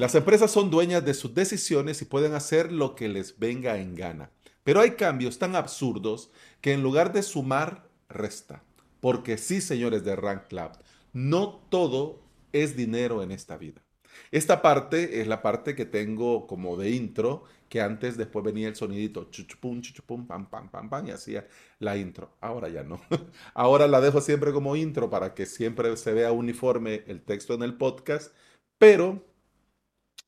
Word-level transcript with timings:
Las 0.00 0.14
empresas 0.14 0.50
son 0.50 0.70
dueñas 0.70 1.04
de 1.04 1.12
sus 1.12 1.34
decisiones 1.34 2.00
y 2.00 2.06
pueden 2.06 2.32
hacer 2.32 2.72
lo 2.72 2.94
que 2.94 3.06
les 3.06 3.38
venga 3.38 3.76
en 3.76 3.94
gana. 3.94 4.30
Pero 4.64 4.80
hay 4.80 4.92
cambios 4.92 5.38
tan 5.38 5.54
absurdos 5.54 6.30
que 6.62 6.72
en 6.72 6.82
lugar 6.82 7.12
de 7.12 7.22
sumar, 7.22 7.86
resta. 8.08 8.64
Porque 9.00 9.36
sí, 9.36 9.60
señores 9.60 10.02
de 10.02 10.16
Rank 10.16 10.46
Club, 10.48 10.70
no 11.12 11.60
todo 11.68 12.22
es 12.54 12.76
dinero 12.76 13.22
en 13.22 13.30
esta 13.30 13.58
vida. 13.58 13.82
Esta 14.30 14.62
parte 14.62 15.20
es 15.20 15.26
la 15.26 15.42
parte 15.42 15.74
que 15.74 15.84
tengo 15.84 16.46
como 16.46 16.78
de 16.78 16.92
intro, 16.92 17.44
que 17.68 17.82
antes 17.82 18.16
después 18.16 18.42
venía 18.42 18.68
el 18.68 18.76
sonidito 18.76 19.28
chuchupum, 19.30 19.82
chuchupum, 19.82 20.26
pam, 20.26 20.48
pam, 20.48 20.70
pam, 20.70 20.88
pam, 20.88 21.08
y 21.08 21.10
hacía 21.10 21.46
la 21.78 21.98
intro. 21.98 22.38
Ahora 22.40 22.70
ya 22.70 22.84
no. 22.84 23.02
Ahora 23.52 23.86
la 23.86 24.00
dejo 24.00 24.22
siempre 24.22 24.50
como 24.54 24.76
intro 24.76 25.10
para 25.10 25.34
que 25.34 25.44
siempre 25.44 25.94
se 25.98 26.14
vea 26.14 26.32
uniforme 26.32 27.04
el 27.06 27.20
texto 27.20 27.52
en 27.52 27.62
el 27.62 27.74
podcast, 27.74 28.34
pero 28.78 29.29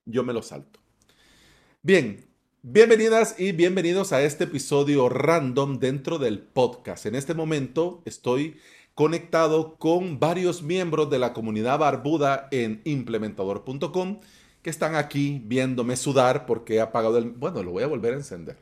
yo 0.05 0.25
me 0.25 0.33
lo 0.33 0.43
salto. 0.43 0.81
Bien, 1.83 2.25
bienvenidas 2.63 3.39
y 3.39 3.53
bienvenidos 3.53 4.13
a 4.13 4.23
este 4.23 4.45
episodio 4.45 5.09
random 5.09 5.79
dentro 5.79 6.19
del 6.19 6.41
podcast. 6.41 7.07
En 7.07 7.15
este 7.15 7.35
momento 7.35 8.03
estoy 8.05 8.57
conectado 8.95 9.77
con 9.79 10.21
varios 10.21 10.63
miembros 10.63 11.09
de 11.11 11.19
la 11.19 11.33
comunidad 11.33 11.79
barbuda 11.79 12.49
en 12.51 12.83
implementador.com 12.85 14.21
que 14.63 14.71
están 14.71 14.95
aquí 14.95 15.43
viéndome 15.45 15.97
sudar 15.97 16.47
porque 16.47 16.77
he 16.77 16.81
apagado 16.81 17.19
el... 17.19 17.31
Bueno, 17.31 17.63
lo 17.63 17.73
voy 17.73 17.83
a 17.83 17.89
volver 17.89 18.15
a 18.15 18.19
encender. 18.19 18.59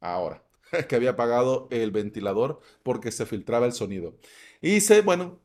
Ahora, 0.00 0.42
que 0.88 0.96
había 0.96 1.10
apagado 1.10 1.66
el 1.70 1.90
ventilador 1.90 2.60
porque 2.82 3.10
se 3.10 3.26
filtraba 3.26 3.66
el 3.66 3.72
sonido. 3.72 4.14
Y 4.60 4.80
se, 4.80 5.00
bueno, 5.00 5.40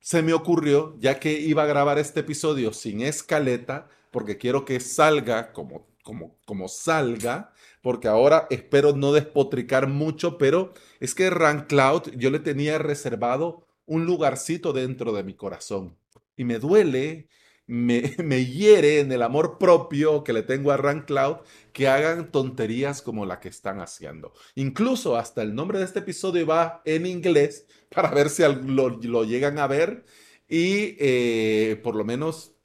se 0.00 0.22
me 0.22 0.32
ocurrió, 0.32 0.96
ya 0.98 1.20
que 1.20 1.40
iba 1.40 1.64
a 1.64 1.66
grabar 1.66 1.98
este 1.98 2.20
episodio 2.20 2.72
sin 2.72 3.02
escaleta, 3.02 3.88
porque 4.10 4.38
quiero 4.38 4.64
que 4.64 4.80
salga 4.80 5.52
como, 5.52 5.86
como, 6.02 6.38
como 6.46 6.68
salga, 6.68 7.52
porque 7.82 8.08
ahora 8.08 8.46
espero 8.50 8.92
no 8.94 9.12
despotricar 9.12 9.88
mucho, 9.88 10.38
pero 10.38 10.74
es 11.00 11.14
que 11.14 11.30
Rank 11.30 11.66
Cloud 11.68 12.10
yo 12.16 12.30
le 12.30 12.40
tenía 12.40 12.78
reservado 12.78 13.66
un 13.86 14.06
lugarcito 14.06 14.72
dentro 14.72 15.12
de 15.12 15.24
mi 15.24 15.34
corazón. 15.34 15.96
Y 16.36 16.44
me 16.44 16.58
duele, 16.58 17.28
me, 17.66 18.14
me 18.24 18.44
hiere 18.44 19.00
en 19.00 19.12
el 19.12 19.22
amor 19.22 19.58
propio 19.58 20.24
que 20.24 20.32
le 20.32 20.42
tengo 20.42 20.72
a 20.72 20.76
Rank 20.76 21.06
Cloud 21.06 21.38
que 21.72 21.88
hagan 21.88 22.30
tonterías 22.30 23.02
como 23.02 23.26
la 23.26 23.40
que 23.40 23.48
están 23.48 23.80
haciendo. 23.80 24.32
Incluso 24.54 25.16
hasta 25.16 25.42
el 25.42 25.54
nombre 25.54 25.78
de 25.78 25.84
este 25.84 26.00
episodio 26.00 26.46
va 26.46 26.82
en 26.84 27.06
inglés 27.06 27.66
para 27.88 28.10
ver 28.10 28.30
si 28.30 28.42
lo, 28.42 28.90
lo 28.90 29.24
llegan 29.24 29.58
a 29.58 29.66
ver 29.66 30.04
y 30.48 30.96
eh, 30.98 31.80
por 31.82 31.94
lo 31.94 32.04
menos 32.04 32.56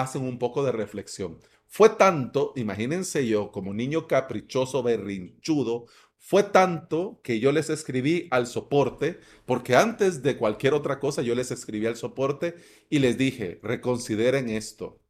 hacen 0.00 0.22
un 0.22 0.38
poco 0.38 0.64
de 0.64 0.72
reflexión. 0.72 1.38
Fue 1.66 1.90
tanto, 1.90 2.52
imagínense 2.56 3.26
yo, 3.26 3.50
como 3.50 3.74
niño 3.74 4.06
caprichoso, 4.06 4.82
berrinchudo, 4.82 5.86
fue 6.18 6.42
tanto 6.42 7.20
que 7.22 7.38
yo 7.38 7.52
les 7.52 7.70
escribí 7.70 8.26
al 8.30 8.46
soporte, 8.46 9.20
porque 9.44 9.76
antes 9.76 10.22
de 10.22 10.36
cualquier 10.36 10.74
otra 10.74 10.98
cosa 10.98 11.22
yo 11.22 11.34
les 11.34 11.50
escribí 11.50 11.86
al 11.86 11.96
soporte 11.96 12.56
y 12.90 12.98
les 12.98 13.16
dije, 13.16 13.60
reconsideren 13.62 14.48
esto. 14.50 15.00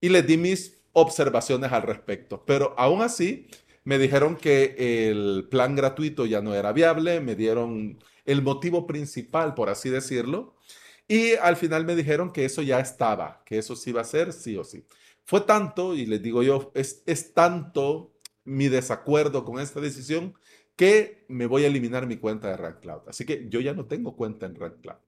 Y 0.00 0.10
les 0.10 0.26
di 0.26 0.36
mis 0.36 0.82
observaciones 0.92 1.72
al 1.72 1.82
respecto. 1.82 2.44
Pero 2.44 2.74
aún 2.76 3.00
así, 3.02 3.46
me 3.84 3.98
dijeron 3.98 4.36
que 4.36 5.08
el 5.08 5.48
plan 5.50 5.76
gratuito 5.76 6.26
ya 6.26 6.42
no 6.42 6.54
era 6.54 6.72
viable, 6.72 7.20
me 7.20 7.36
dieron 7.36 7.98
el 8.26 8.42
motivo 8.42 8.86
principal, 8.86 9.54
por 9.54 9.70
así 9.70 9.88
decirlo, 9.88 10.56
y 11.10 11.34
al 11.34 11.56
final 11.56 11.84
me 11.84 11.96
dijeron 11.96 12.30
que 12.30 12.44
eso 12.44 12.62
ya 12.62 12.78
estaba, 12.78 13.42
que 13.44 13.58
eso 13.58 13.74
sí 13.74 13.90
iba 13.90 14.00
a 14.00 14.04
ser 14.04 14.32
sí 14.32 14.56
o 14.56 14.62
sí. 14.62 14.86
Fue 15.24 15.40
tanto, 15.40 15.96
y 15.96 16.06
les 16.06 16.22
digo 16.22 16.44
yo, 16.44 16.70
es, 16.72 17.02
es 17.04 17.34
tanto 17.34 18.12
mi 18.44 18.68
desacuerdo 18.68 19.44
con 19.44 19.58
esta 19.58 19.80
decisión 19.80 20.34
que 20.76 21.24
me 21.26 21.46
voy 21.46 21.64
a 21.64 21.66
eliminar 21.66 22.06
mi 22.06 22.16
cuenta 22.16 22.46
de 22.46 22.56
Rank 22.56 22.78
Cloud. 22.78 23.08
Así 23.08 23.26
que 23.26 23.48
yo 23.48 23.58
ya 23.58 23.74
no 23.74 23.86
tengo 23.86 24.14
cuenta 24.14 24.46
en 24.46 24.54
Rank 24.54 24.82
Cloud. 24.82 25.00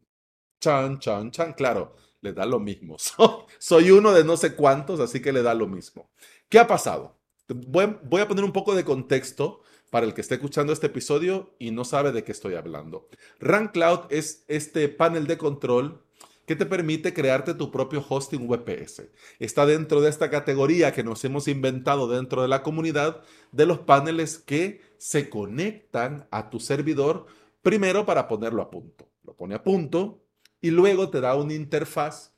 Chan, 0.60 0.98
chan, 0.98 1.30
chan, 1.30 1.52
claro, 1.52 1.94
le 2.20 2.32
da 2.32 2.46
lo 2.46 2.58
mismo. 2.58 2.96
Soy 3.60 3.92
uno 3.92 4.12
de 4.12 4.24
no 4.24 4.36
sé 4.36 4.56
cuántos, 4.56 4.98
así 4.98 5.22
que 5.22 5.32
le 5.32 5.42
da 5.42 5.54
lo 5.54 5.68
mismo. 5.68 6.10
¿Qué 6.48 6.58
ha 6.58 6.66
pasado? 6.66 7.16
Voy 7.46 8.20
a 8.20 8.26
poner 8.26 8.44
un 8.44 8.52
poco 8.52 8.74
de 8.74 8.84
contexto 8.84 9.62
para 9.92 10.06
el 10.06 10.14
que 10.14 10.22
esté 10.22 10.36
escuchando 10.36 10.72
este 10.72 10.86
episodio 10.86 11.54
y 11.58 11.70
no 11.70 11.84
sabe 11.84 12.12
de 12.12 12.24
qué 12.24 12.32
estoy 12.32 12.54
hablando. 12.54 13.10
Rank 13.40 13.72
Cloud 13.72 14.06
es 14.08 14.42
este 14.48 14.88
panel 14.88 15.26
de 15.26 15.36
control 15.36 16.02
que 16.46 16.56
te 16.56 16.64
permite 16.64 17.12
crearte 17.12 17.52
tu 17.52 17.70
propio 17.70 18.02
hosting 18.08 18.48
VPS. 18.48 19.10
Está 19.38 19.66
dentro 19.66 20.00
de 20.00 20.08
esta 20.08 20.30
categoría 20.30 20.94
que 20.94 21.04
nos 21.04 21.22
hemos 21.26 21.46
inventado 21.46 22.08
dentro 22.08 22.40
de 22.40 22.48
la 22.48 22.62
comunidad 22.62 23.20
de 23.52 23.66
los 23.66 23.80
paneles 23.80 24.38
que 24.38 24.80
se 24.96 25.28
conectan 25.28 26.26
a 26.30 26.48
tu 26.48 26.58
servidor 26.58 27.26
primero 27.60 28.06
para 28.06 28.28
ponerlo 28.28 28.62
a 28.62 28.70
punto. 28.70 29.10
Lo 29.24 29.36
pone 29.36 29.56
a 29.56 29.62
punto 29.62 30.24
y 30.62 30.70
luego 30.70 31.10
te 31.10 31.20
da 31.20 31.36
una 31.36 31.52
interfaz 31.52 32.32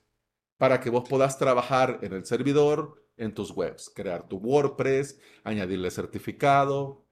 para 0.58 0.80
que 0.80 0.90
vos 0.90 1.08
puedas 1.08 1.38
trabajar 1.38 2.00
en 2.02 2.14
el 2.14 2.26
servidor, 2.26 3.00
en 3.16 3.32
tus 3.32 3.52
webs, 3.52 3.92
crear 3.94 4.26
tu 4.26 4.38
WordPress, 4.38 5.20
añadirle 5.44 5.92
certificado, 5.92 7.03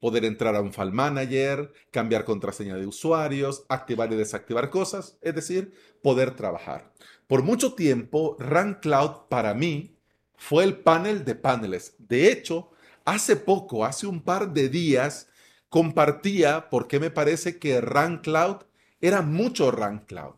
poder 0.00 0.24
entrar 0.24 0.54
a 0.54 0.60
un 0.60 0.72
file 0.72 0.92
manager, 0.92 1.72
cambiar 1.90 2.24
contraseña 2.24 2.76
de 2.76 2.86
usuarios, 2.86 3.64
activar 3.68 4.12
y 4.12 4.16
desactivar 4.16 4.70
cosas, 4.70 5.18
es 5.22 5.34
decir, 5.34 5.72
poder 6.02 6.36
trabajar. 6.36 6.92
Por 7.26 7.42
mucho 7.42 7.74
tiempo, 7.74 8.36
Rank 8.38 8.80
Cloud 8.80 9.28
para 9.28 9.54
mí 9.54 9.96
fue 10.36 10.64
el 10.64 10.78
panel 10.78 11.24
de 11.24 11.34
paneles. 11.34 11.94
De 11.98 12.30
hecho, 12.30 12.70
hace 13.04 13.36
poco, 13.36 13.84
hace 13.84 14.06
un 14.06 14.22
par 14.22 14.52
de 14.52 14.68
días, 14.68 15.28
compartía 15.68 16.70
porque 16.70 17.00
me 17.00 17.10
parece 17.10 17.58
que 17.58 17.80
Rank 17.80 18.22
Cloud 18.22 18.58
era 19.00 19.22
mucho 19.22 19.70
Rank 19.70 20.06
Cloud. 20.06 20.36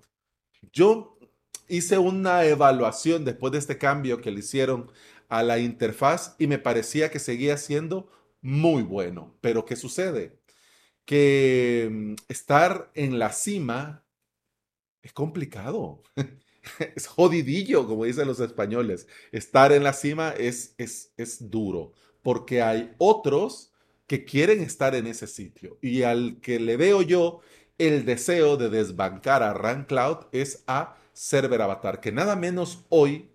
Yo 0.72 1.18
hice 1.68 1.98
una 1.98 2.44
evaluación 2.44 3.24
después 3.24 3.52
de 3.52 3.58
este 3.58 3.78
cambio 3.78 4.20
que 4.20 4.30
le 4.30 4.40
hicieron 4.40 4.90
a 5.28 5.42
la 5.42 5.58
interfaz 5.58 6.34
y 6.38 6.46
me 6.48 6.58
parecía 6.58 7.10
que 7.10 7.20
seguía 7.20 7.56
siendo 7.56 8.10
muy 8.42 8.82
bueno. 8.82 9.36
Pero 9.40 9.64
¿qué 9.64 9.76
sucede? 9.76 10.38
Que 11.04 11.88
mm, 11.90 12.14
estar 12.28 12.90
en 12.94 13.18
la 13.18 13.32
cima 13.32 14.04
es 15.02 15.12
complicado. 15.12 16.02
es 16.96 17.06
jodidillo, 17.06 17.86
como 17.86 18.04
dicen 18.04 18.26
los 18.26 18.40
españoles. 18.40 19.06
Estar 19.32 19.72
en 19.72 19.84
la 19.84 19.92
cima 19.92 20.30
es, 20.30 20.74
es, 20.78 21.12
es 21.16 21.50
duro, 21.50 21.92
porque 22.22 22.62
hay 22.62 22.94
otros 22.98 23.72
que 24.06 24.24
quieren 24.24 24.60
estar 24.60 24.94
en 24.94 25.06
ese 25.06 25.26
sitio. 25.26 25.78
Y 25.80 26.02
al 26.02 26.40
que 26.40 26.58
le 26.58 26.76
veo 26.76 27.02
yo 27.02 27.40
el 27.78 28.04
deseo 28.04 28.56
de 28.56 28.68
desbancar 28.68 29.42
a 29.42 29.54
Rank 29.54 29.86
Cloud 29.86 30.26
es 30.32 30.64
a 30.66 30.96
Server 31.12 31.62
Avatar, 31.62 32.00
que 32.00 32.12
nada 32.12 32.36
menos 32.36 32.84
hoy 32.88 33.29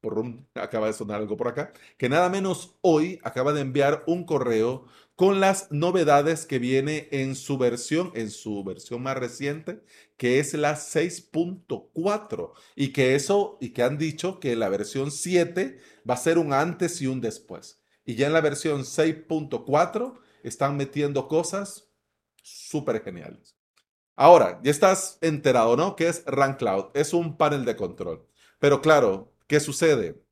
por 0.00 0.24
acaba 0.54 0.86
de 0.86 0.92
sonar 0.92 1.20
algo 1.20 1.36
por 1.36 1.48
acá, 1.48 1.72
que 1.98 2.08
nada 2.08 2.28
menos 2.28 2.76
hoy 2.80 3.18
acaba 3.22 3.52
de 3.52 3.60
enviar 3.60 4.04
un 4.06 4.24
correo 4.24 4.86
con 5.16 5.38
las 5.38 5.70
novedades 5.70 6.46
que 6.46 6.58
viene 6.58 7.08
en 7.10 7.34
su 7.34 7.58
versión, 7.58 8.10
en 8.14 8.30
su 8.30 8.64
versión 8.64 9.02
más 9.02 9.18
reciente, 9.18 9.82
que 10.16 10.38
es 10.38 10.54
la 10.54 10.76
6.4 10.76 12.52
y 12.74 12.92
que 12.92 13.14
eso 13.14 13.58
y 13.60 13.70
que 13.70 13.82
han 13.82 13.98
dicho 13.98 14.40
que 14.40 14.56
la 14.56 14.70
versión 14.70 15.10
7 15.10 15.78
va 16.08 16.14
a 16.14 16.16
ser 16.16 16.38
un 16.38 16.54
antes 16.54 17.02
y 17.02 17.06
un 17.06 17.20
después. 17.20 17.82
Y 18.06 18.14
ya 18.14 18.28
en 18.28 18.32
la 18.32 18.40
versión 18.40 18.82
6.4 18.82 20.18
están 20.42 20.76
metiendo 20.78 21.28
cosas 21.28 21.90
súper 22.42 23.02
geniales. 23.02 23.56
Ahora, 24.16 24.60
ya 24.62 24.70
estás 24.70 25.18
enterado, 25.20 25.76
¿no? 25.76 25.96
Que 25.96 26.08
es 26.08 26.24
Rank 26.26 26.58
Cloud, 26.58 26.86
es 26.94 27.12
un 27.12 27.36
panel 27.36 27.64
de 27.64 27.76
control. 27.76 28.26
Pero 28.58 28.82
claro, 28.82 29.32
¿Qué 29.50 29.58
sucede? 29.58 30.22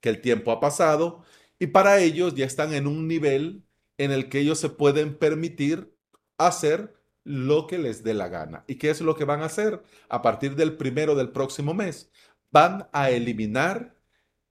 Que 0.00 0.08
el 0.08 0.20
tiempo 0.20 0.52
ha 0.52 0.60
pasado 0.60 1.24
y 1.58 1.66
para 1.66 1.98
ellos 1.98 2.36
ya 2.36 2.46
están 2.46 2.72
en 2.72 2.86
un 2.86 3.08
nivel 3.08 3.64
en 3.98 4.12
el 4.12 4.28
que 4.28 4.38
ellos 4.38 4.60
se 4.60 4.68
pueden 4.68 5.18
permitir 5.18 5.92
hacer 6.38 6.94
lo 7.24 7.66
que 7.66 7.78
les 7.78 8.04
dé 8.04 8.14
la 8.14 8.28
gana. 8.28 8.64
¿Y 8.68 8.76
qué 8.76 8.90
es 8.90 9.00
lo 9.00 9.16
que 9.16 9.24
van 9.24 9.42
a 9.42 9.46
hacer? 9.46 9.82
A 10.08 10.22
partir 10.22 10.54
del 10.54 10.76
primero 10.76 11.16
del 11.16 11.32
próximo 11.32 11.74
mes, 11.74 12.12
van 12.52 12.88
a 12.92 13.10
eliminar 13.10 13.96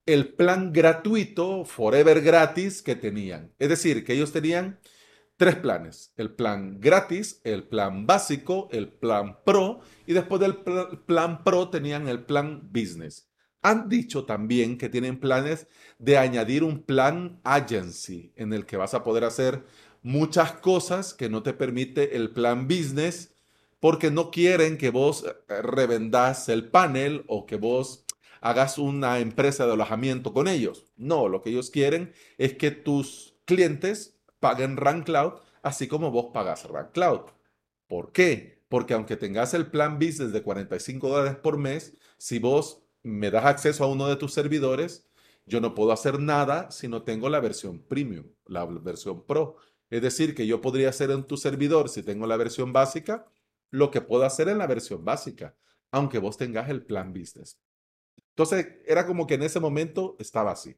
el 0.05 0.33
plan 0.33 0.73
gratuito, 0.73 1.63
forever 1.63 2.19
gratis, 2.19 2.81
que 2.81 2.97
tenían. 2.97 3.55
Es 3.57 3.69
decir, 3.69 4.03
que 4.03 4.11
ellos 4.11 4.33
tenían 4.33 4.81
tres 5.37 5.55
planes. 5.55 6.11
El 6.17 6.35
plan 6.35 6.81
gratis, 6.81 7.39
el 7.45 7.63
plan 7.69 8.05
básico, 8.05 8.67
el 8.73 8.91
plan 8.91 9.41
pro 9.45 9.79
y 10.05 10.11
después 10.11 10.41
del 10.41 10.57
plan 10.57 11.45
pro 11.45 11.69
tenían 11.69 12.09
el 12.09 12.25
plan 12.25 12.69
business. 12.69 13.30
Han 13.61 13.89
dicho 13.89 14.25
también 14.25 14.77
que 14.77 14.89
tienen 14.89 15.19
planes 15.19 15.67
de 15.99 16.17
añadir 16.17 16.63
un 16.63 16.81
plan 16.81 17.39
agency 17.43 18.33
en 18.35 18.53
el 18.53 18.65
que 18.65 18.77
vas 18.77 18.93
a 18.93 19.03
poder 19.03 19.23
hacer 19.23 19.63
muchas 20.01 20.53
cosas 20.53 21.13
que 21.13 21.29
no 21.29 21.43
te 21.43 21.53
permite 21.53 22.15
el 22.15 22.31
plan 22.31 22.67
business 22.67 23.35
porque 23.79 24.11
no 24.11 24.31
quieren 24.31 24.77
que 24.77 24.89
vos 24.89 25.25
eh, 25.25 25.61
revendas 25.61 26.49
el 26.49 26.69
panel 26.69 27.23
o 27.27 27.45
que 27.45 27.55
vos 27.55 28.05
hagas 28.39 28.77
una 28.77 29.19
empresa 29.19 29.65
de 29.65 29.73
alojamiento 29.73 30.33
con 30.33 30.47
ellos. 30.47 30.85
No, 30.97 31.27
lo 31.27 31.41
que 31.41 31.51
ellos 31.51 31.69
quieren 31.69 32.13
es 32.37 32.53
que 32.53 32.71
tus 32.71 33.35
clientes 33.45 34.19
paguen 34.39 34.77
Rank 34.77 35.05
Cloud, 35.05 35.33
así 35.61 35.87
como 35.87 36.11
vos 36.11 36.27
pagas 36.33 36.65
Rank 36.65 36.91
Cloud. 36.93 37.21
¿Por 37.87 38.11
qué? 38.11 38.63
Porque 38.69 38.93
aunque 38.93 39.17
tengas 39.17 39.53
el 39.53 39.67
plan 39.67 39.99
business 39.99 40.31
de 40.31 40.41
45 40.41 41.09
dólares 41.09 41.35
por 41.35 41.57
mes, 41.57 41.93
si 42.17 42.39
vos 42.39 42.83
me 43.03 43.31
das 43.31 43.45
acceso 43.45 43.83
a 43.83 43.87
uno 43.87 44.07
de 44.07 44.15
tus 44.15 44.33
servidores, 44.33 45.09
yo 45.45 45.59
no 45.59 45.73
puedo 45.73 45.91
hacer 45.91 46.19
nada 46.19 46.71
si 46.71 46.87
no 46.87 47.03
tengo 47.03 47.29
la 47.29 47.39
versión 47.39 47.79
premium, 47.79 48.27
la 48.45 48.65
versión 48.65 49.25
pro. 49.25 49.57
Es 49.89 50.01
decir, 50.01 50.35
que 50.35 50.47
yo 50.47 50.61
podría 50.61 50.89
hacer 50.89 51.11
en 51.11 51.25
tu 51.25 51.37
servidor, 51.37 51.89
si 51.89 52.03
tengo 52.03 52.27
la 52.27 52.37
versión 52.37 52.71
básica, 52.71 53.27
lo 53.69 53.91
que 53.91 54.01
puedo 54.01 54.23
hacer 54.23 54.49
en 54.49 54.57
la 54.57 54.67
versión 54.67 55.03
básica, 55.03 55.55
aunque 55.91 56.19
vos 56.19 56.37
tengas 56.37 56.69
el 56.69 56.85
plan 56.85 57.13
business. 57.13 57.59
Entonces, 58.29 58.67
era 58.85 59.05
como 59.05 59.27
que 59.27 59.33
en 59.33 59.43
ese 59.43 59.59
momento 59.59 60.15
estaba 60.19 60.51
así. 60.51 60.77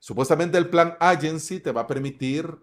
Supuestamente 0.00 0.58
el 0.58 0.70
plan 0.70 0.96
agency 1.00 1.60
te 1.60 1.72
va 1.72 1.82
a 1.82 1.86
permitir 1.86 2.58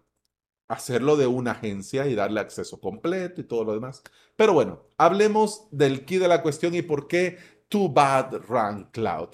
hacerlo 0.67 1.15
de 1.15 1.27
una 1.27 1.51
agencia 1.51 2.07
y 2.07 2.15
darle 2.15 2.39
acceso 2.39 2.79
completo 2.79 3.41
y 3.41 3.43
todo 3.43 3.63
lo 3.63 3.73
demás. 3.73 4.01
Pero 4.35 4.53
bueno, 4.53 4.87
hablemos 4.97 5.67
del 5.71 6.05
key 6.05 6.17
de 6.17 6.27
la 6.27 6.41
cuestión 6.41 6.73
y 6.75 6.81
por 6.81 7.07
qué 7.07 7.37
Too 7.67 7.89
Bad 7.89 8.35
Run 8.47 8.89
Cloud. 8.91 9.29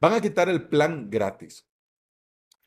Van 0.00 0.14
a 0.14 0.20
quitar 0.20 0.48
el 0.48 0.68
plan 0.68 1.08
gratis. 1.10 1.66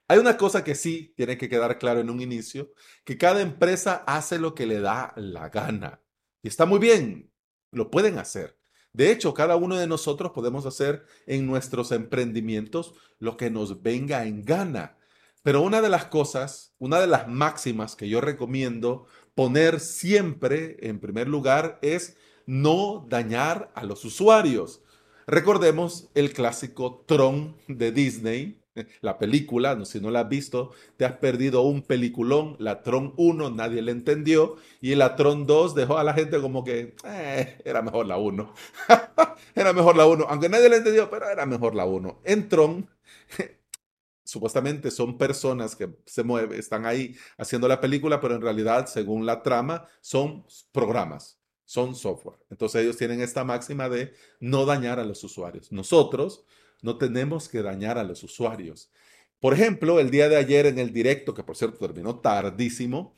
Hay 0.07 0.19
una 0.19 0.37
cosa 0.37 0.63
que 0.63 0.75
sí 0.75 1.13
tiene 1.15 1.37
que 1.37 1.49
quedar 1.49 1.79
claro 1.79 1.99
en 1.99 2.09
un 2.09 2.21
inicio, 2.21 2.71
que 3.03 3.17
cada 3.17 3.41
empresa 3.41 4.03
hace 4.05 4.37
lo 4.37 4.53
que 4.53 4.65
le 4.65 4.79
da 4.79 5.13
la 5.15 5.49
gana. 5.49 6.01
Y 6.41 6.49
está 6.49 6.65
muy 6.65 6.79
bien, 6.79 7.31
lo 7.71 7.89
pueden 7.89 8.19
hacer. 8.19 8.59
De 8.91 9.11
hecho, 9.11 9.33
cada 9.33 9.55
uno 9.55 9.77
de 9.77 9.87
nosotros 9.87 10.33
podemos 10.33 10.67
hacer 10.67 11.05
en 11.25 11.47
nuestros 11.47 11.91
emprendimientos 11.91 12.93
lo 13.17 13.37
que 13.37 13.49
nos 13.49 13.81
venga 13.81 14.25
en 14.25 14.43
gana. 14.43 14.97
Pero 15.41 15.61
una 15.61 15.81
de 15.81 15.89
las 15.89 16.05
cosas, 16.05 16.75
una 16.77 16.99
de 16.99 17.07
las 17.07 17.27
máximas 17.27 17.95
que 17.95 18.07
yo 18.07 18.21
recomiendo 18.21 19.07
poner 19.33 19.79
siempre 19.79 20.77
en 20.87 20.99
primer 20.99 21.27
lugar 21.27 21.79
es 21.81 22.17
no 22.45 23.07
dañar 23.09 23.71
a 23.73 23.83
los 23.83 24.05
usuarios. 24.05 24.82
Recordemos 25.27 26.09
el 26.15 26.33
clásico 26.33 27.03
Tron 27.07 27.55
de 27.67 27.91
Disney, 27.91 28.63
la 29.01 29.17
película, 29.17 29.85
si 29.85 29.99
no 29.99 30.09
la 30.09 30.21
has 30.21 30.29
visto, 30.29 30.71
te 30.97 31.05
has 31.05 31.13
perdido 31.13 31.61
un 31.61 31.83
peliculón, 31.83 32.55
la 32.59 32.81
Tron 32.81 33.13
1 33.17 33.51
nadie 33.51 33.81
le 33.81 33.91
entendió 33.91 34.55
y 34.81 34.95
la 34.95 35.15
Tron 35.15 35.45
2 35.45 35.75
dejó 35.75 35.97
a 35.97 36.03
la 36.03 36.13
gente 36.13 36.41
como 36.41 36.63
que 36.63 36.95
eh, 37.05 37.61
era 37.63 37.81
mejor 37.81 38.07
la 38.07 38.17
1. 38.17 38.53
era 39.55 39.73
mejor 39.73 39.95
la 39.95 40.07
1, 40.07 40.25
aunque 40.27 40.49
nadie 40.49 40.69
le 40.69 40.77
entendió, 40.77 41.09
pero 41.09 41.29
era 41.29 41.45
mejor 41.45 41.75
la 41.75 41.85
1. 41.85 42.21
En 42.23 42.49
Tron 42.49 42.89
supuestamente 44.23 44.89
son 44.89 45.17
personas 45.17 45.75
que 45.75 45.89
se 46.05 46.23
mueven, 46.23 46.59
están 46.59 46.85
ahí 46.85 47.15
haciendo 47.37 47.67
la 47.67 47.79
película, 47.79 48.19
pero 48.19 48.35
en 48.35 48.41
realidad, 48.41 48.87
según 48.87 49.25
la 49.25 49.43
trama, 49.43 49.87
son 50.01 50.45
programas, 50.71 51.39
son 51.65 51.95
software. 51.95 52.39
Entonces 52.49 52.83
ellos 52.83 52.97
tienen 52.97 53.21
esta 53.21 53.43
máxima 53.43 53.89
de 53.89 54.13
no 54.39 54.65
dañar 54.65 54.99
a 54.99 55.05
los 55.05 55.23
usuarios. 55.23 55.71
Nosotros 55.71 56.45
no 56.81 56.97
tenemos 56.97 57.49
que 57.49 57.61
dañar 57.61 57.97
a 57.97 58.03
los 58.03 58.23
usuarios. 58.23 58.91
Por 59.39 59.53
ejemplo, 59.53 59.99
el 59.99 60.09
día 60.09 60.29
de 60.29 60.37
ayer 60.37 60.65
en 60.65 60.79
el 60.79 60.93
directo, 60.93 61.33
que 61.33 61.43
por 61.43 61.55
cierto 61.55 61.77
terminó 61.79 62.19
tardísimo, 62.19 63.15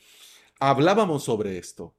hablábamos 0.60 1.24
sobre 1.24 1.58
esto. 1.58 1.96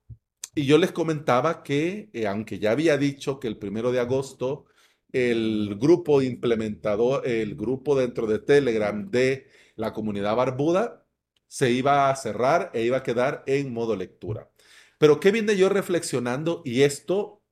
Y 0.55 0.67
yo 0.67 0.79
les 0.79 0.93
comentaba 0.93 1.63
que, 1.63 2.09
eh, 2.13 2.27
aunque 2.27 2.59
ya 2.59 2.71
había 2.71 2.97
dicho 2.97 3.39
que 3.39 3.49
el 3.49 3.59
primero 3.59 3.93
de 3.93 4.01
agosto 4.01 4.67
el 5.13 5.77
grupo 5.81 6.21
implementador, 6.21 7.27
el 7.27 7.55
grupo 7.57 7.99
dentro 7.99 8.27
de 8.27 8.39
Telegram 8.39 9.11
de 9.11 9.49
la 9.75 9.93
comunidad 9.93 10.37
barbuda 10.37 11.07
se 11.49 11.71
iba 11.71 12.11
a 12.11 12.17
cerrar 12.17 12.71
e 12.75 12.83
iba 12.83 12.99
a 12.99 13.03
quedar 13.03 13.43
en 13.47 13.73
modo 13.73 13.97
lectura. 13.97 14.51
Pero 14.99 15.21
qué 15.21 15.31
vine 15.31 15.57
yo 15.57 15.69
reflexionando 15.69 16.63
y 16.65 16.83
esto 16.83 17.43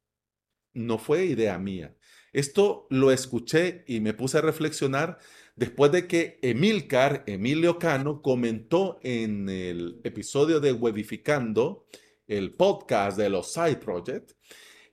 no 0.72 0.98
fue 0.98 1.26
idea 1.26 1.58
mía. 1.58 1.96
Esto 2.32 2.86
lo 2.90 3.12
escuché 3.12 3.84
y 3.86 4.00
me 4.00 4.12
puse 4.12 4.38
a 4.38 4.42
reflexionar 4.42 5.18
después 5.54 5.92
de 5.92 6.08
que 6.08 6.38
Emilcar, 6.42 7.22
Emilio 7.26 7.78
Cano, 7.78 8.22
comentó 8.22 8.98
en 9.02 9.48
el 9.48 10.00
episodio 10.04 10.58
de 10.58 10.72
Webificando, 10.72 11.86
el 12.26 12.52
podcast 12.52 13.16
de 13.16 13.28
los 13.28 13.52
Side 13.52 13.76
Project, 13.76 14.32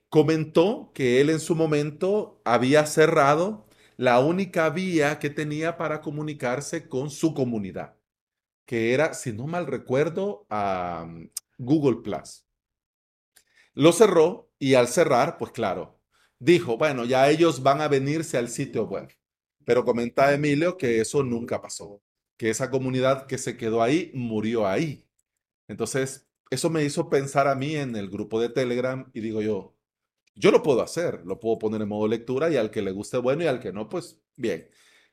comentó 0.08 0.92
que 0.94 1.20
él 1.20 1.30
en 1.30 1.40
su 1.40 1.56
momento 1.56 2.40
había 2.44 2.86
cerrado 2.86 3.66
la 3.96 4.20
única 4.20 4.68
vía 4.70 5.18
que 5.18 5.30
tenía 5.30 5.76
para 5.76 6.00
comunicarse 6.00 6.88
con 6.88 7.10
su 7.10 7.34
comunidad, 7.34 7.96
que 8.66 8.92
era, 8.92 9.14
si 9.14 9.32
no 9.32 9.46
mal 9.46 9.66
recuerdo, 9.66 10.46
a 10.50 11.08
Google 11.62 12.02
Plus. 12.02 12.44
Lo 13.74 13.92
cerró 13.92 14.50
y 14.58 14.74
al 14.74 14.88
cerrar, 14.88 15.38
pues 15.38 15.52
claro, 15.52 16.00
dijo, 16.40 16.76
bueno, 16.76 17.04
ya 17.04 17.30
ellos 17.30 17.62
van 17.62 17.80
a 17.80 17.88
venirse 17.88 18.36
al 18.36 18.48
sitio 18.48 18.84
web. 18.84 19.08
Pero 19.64 19.84
comenta 19.84 20.34
Emilio 20.34 20.76
que 20.76 21.00
eso 21.00 21.22
nunca 21.22 21.62
pasó, 21.62 22.02
que 22.36 22.50
esa 22.50 22.68
comunidad 22.68 23.26
que 23.26 23.38
se 23.38 23.56
quedó 23.56 23.80
ahí 23.80 24.10
murió 24.12 24.66
ahí. 24.66 25.08
Entonces, 25.68 26.28
eso 26.50 26.68
me 26.68 26.84
hizo 26.84 27.08
pensar 27.08 27.46
a 27.46 27.54
mí 27.54 27.76
en 27.76 27.94
el 27.94 28.10
grupo 28.10 28.40
de 28.40 28.48
Telegram 28.48 29.08
y 29.14 29.20
digo 29.20 29.40
yo, 29.40 29.76
yo 30.34 30.50
lo 30.50 30.64
puedo 30.64 30.82
hacer, 30.82 31.22
lo 31.24 31.38
puedo 31.38 31.58
poner 31.60 31.82
en 31.82 31.88
modo 31.88 32.08
lectura 32.08 32.50
y 32.50 32.56
al 32.56 32.72
que 32.72 32.82
le 32.82 32.90
guste 32.90 33.18
bueno 33.18 33.44
y 33.44 33.46
al 33.46 33.60
que 33.60 33.72
no, 33.72 33.88
pues 33.88 34.20
bien. 34.34 34.68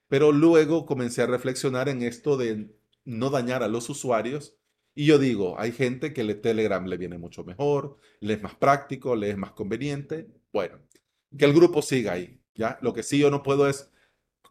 Pero 0.07 0.31
luego 0.31 0.87
comencé 0.87 1.21
a 1.21 1.27
reflexionar 1.27 1.89
en 1.89 2.01
esto 2.01 2.37
de 2.37 2.75
no 3.05 3.29
dañar 3.29 3.61
a 3.61 3.67
los 3.67 3.89
usuarios 3.89 4.58
y 4.95 5.05
yo 5.05 5.17
digo, 5.17 5.59
hay 5.59 5.71
gente 5.71 6.13
que 6.13 6.23
le 6.23 6.35
Telegram 6.35 6.85
le 6.85 6.97
viene 6.97 7.17
mucho 7.17 7.43
mejor, 7.43 7.97
le 8.19 8.33
es 8.33 8.41
más 8.41 8.55
práctico, 8.55 9.15
le 9.15 9.29
es 9.29 9.37
más 9.37 9.51
conveniente. 9.51 10.27
Bueno, 10.51 10.79
que 11.37 11.45
el 11.45 11.53
grupo 11.53 11.81
siga 11.81 12.13
ahí, 12.13 12.41
¿ya? 12.55 12.77
Lo 12.81 12.93
que 12.93 13.03
sí 13.03 13.19
yo 13.19 13.31
no 13.31 13.43
puedo 13.43 13.69
es 13.69 13.89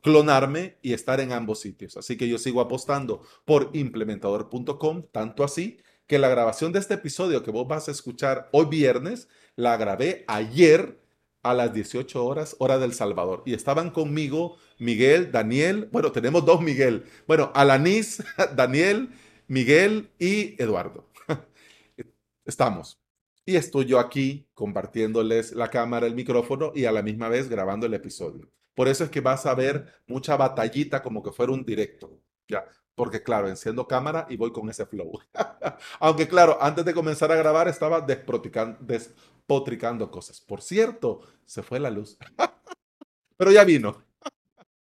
clonarme 0.03 0.79
y 0.83 0.93
estar 0.93 1.21
en 1.21 1.33
ambos 1.33 1.61
sitios. 1.61 1.97
Así 1.97 2.17
que 2.17 2.29
yo 2.29 2.39
sigo 2.39 2.61
apostando 2.61 3.23
por 3.45 3.71
implementador.com, 3.75 5.05
tanto 5.13 5.45
así 5.45 5.81
que 6.07 6.19
la 6.19 6.29
grabación 6.29 6.73
de 6.73 6.79
este 6.79 6.95
episodio 6.95 7.43
que 7.43 7.51
vos 7.51 7.69
vas 7.69 7.89
a 7.89 7.93
escuchar 7.93 8.49
hoy 8.53 8.67
viernes 8.67 9.29
la 9.57 9.77
grabé 9.77 10.25
ayer 10.29 10.99
a 11.43 11.55
las 11.55 11.73
18 11.73 12.25
horas, 12.25 12.57
hora 12.59 12.79
del 12.79 12.95
Salvador. 12.95 13.43
Y 13.45 13.55
estaban 13.55 13.91
conmigo 13.91 14.57
Miguel, 14.79 15.31
Daniel, 15.33 15.89
bueno, 15.93 16.13
tenemos 16.13 16.45
dos 16.45 16.61
Miguel. 16.61 17.05
Bueno, 17.27 17.53
Alanis, 17.55 18.23
Daniel, 18.57 19.11
Miguel 19.49 20.13
y 20.19 20.63
Eduardo. 20.63 21.09
Estamos. 22.45 23.01
Y 23.47 23.57
estoy 23.57 23.87
yo 23.87 23.99
aquí 23.99 24.47
compartiéndoles 24.53 25.53
la 25.53 25.71
cámara, 25.71 26.07
el 26.07 26.15
micrófono 26.15 26.71
y 26.75 26.85
a 26.85 26.93
la 26.93 27.03
misma 27.03 27.31
vez 27.31 27.49
grabando 27.49 27.87
el 27.87 27.95
episodio. 27.95 28.51
Por 28.75 28.89
eso 28.89 29.05
es 29.05 29.11
que 29.11 29.23
vas 29.23 29.47
a 29.47 29.55
ver 29.55 29.91
mucha 30.07 30.37
batallita 30.37 31.03
como 31.03 31.23
que 31.23 31.33
fuera 31.33 31.53
un 31.53 31.65
directo. 31.65 32.21
Ya, 32.47 32.67
porque 32.95 33.23
claro, 33.23 33.49
enciendo 33.49 33.89
cámara 33.89 34.27
y 34.29 34.37
voy 34.37 34.53
con 34.53 34.69
ese 34.69 34.85
flow. 34.85 35.19
Aunque 35.99 36.29
claro, 36.29 36.59
antes 36.61 36.85
de 36.85 36.93
comenzar 36.93 37.33
a 37.33 37.37
grabar 37.37 37.69
estaba 37.69 38.03
despotricando 38.03 40.11
cosas. 40.11 40.43
Por 40.43 40.61
cierto, 40.61 41.23
se 41.47 41.63
fue 41.63 41.81
la 41.81 41.91
luz. 41.91 42.19
Pero 43.39 43.51
ya 43.51 43.65
vino. 43.65 44.05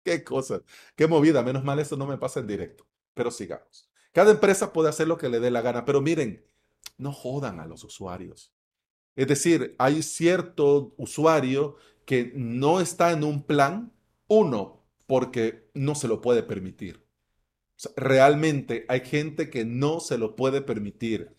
Qué 0.05 0.23
cosas, 0.23 0.63
qué 0.95 1.09
movida. 1.09 1.43
Menos 1.43 1.65
mal 1.65 1.81
eso 1.81 1.97
no 1.97 2.07
me 2.07 2.17
pasa 2.17 2.39
en 2.39 2.47
directo. 2.47 2.87
Pero 3.15 3.33
sigamos. 3.33 3.92
Cada 4.13 4.31
empresa 4.31 4.73
puede 4.73 4.89
hacer 4.89 5.09
lo 5.09 5.19
que 5.19 5.29
le 5.29 5.41
dé 5.41 5.51
la 5.51 5.63
gana, 5.63 5.85
pero 5.85 6.01
miren, 6.01 6.45
no 6.99 7.13
jodan 7.13 7.61
a 7.61 7.67
los 7.67 7.85
usuarios. 7.85 8.53
Es 9.17 9.27
decir, 9.27 9.75
hay 9.79 10.03
cierto 10.03 10.95
usuario 10.97 11.77
que 12.05 12.33
no 12.35 12.81
está 12.81 13.13
en 13.13 13.25
un 13.25 13.43
plan, 13.45 13.93
uno, 14.29 14.85
porque 15.07 15.69
no 15.75 15.95
se 15.95 16.09
lo 16.09 16.21
puede 16.21 16.43
permitir 16.43 17.03
realmente 17.97 18.85
hay 18.89 19.01
gente 19.01 19.51
que 19.51 19.65
no 19.65 20.01
se 20.01 20.19
lo 20.19 20.37
puede 20.37 20.63
permitir, 20.63 21.35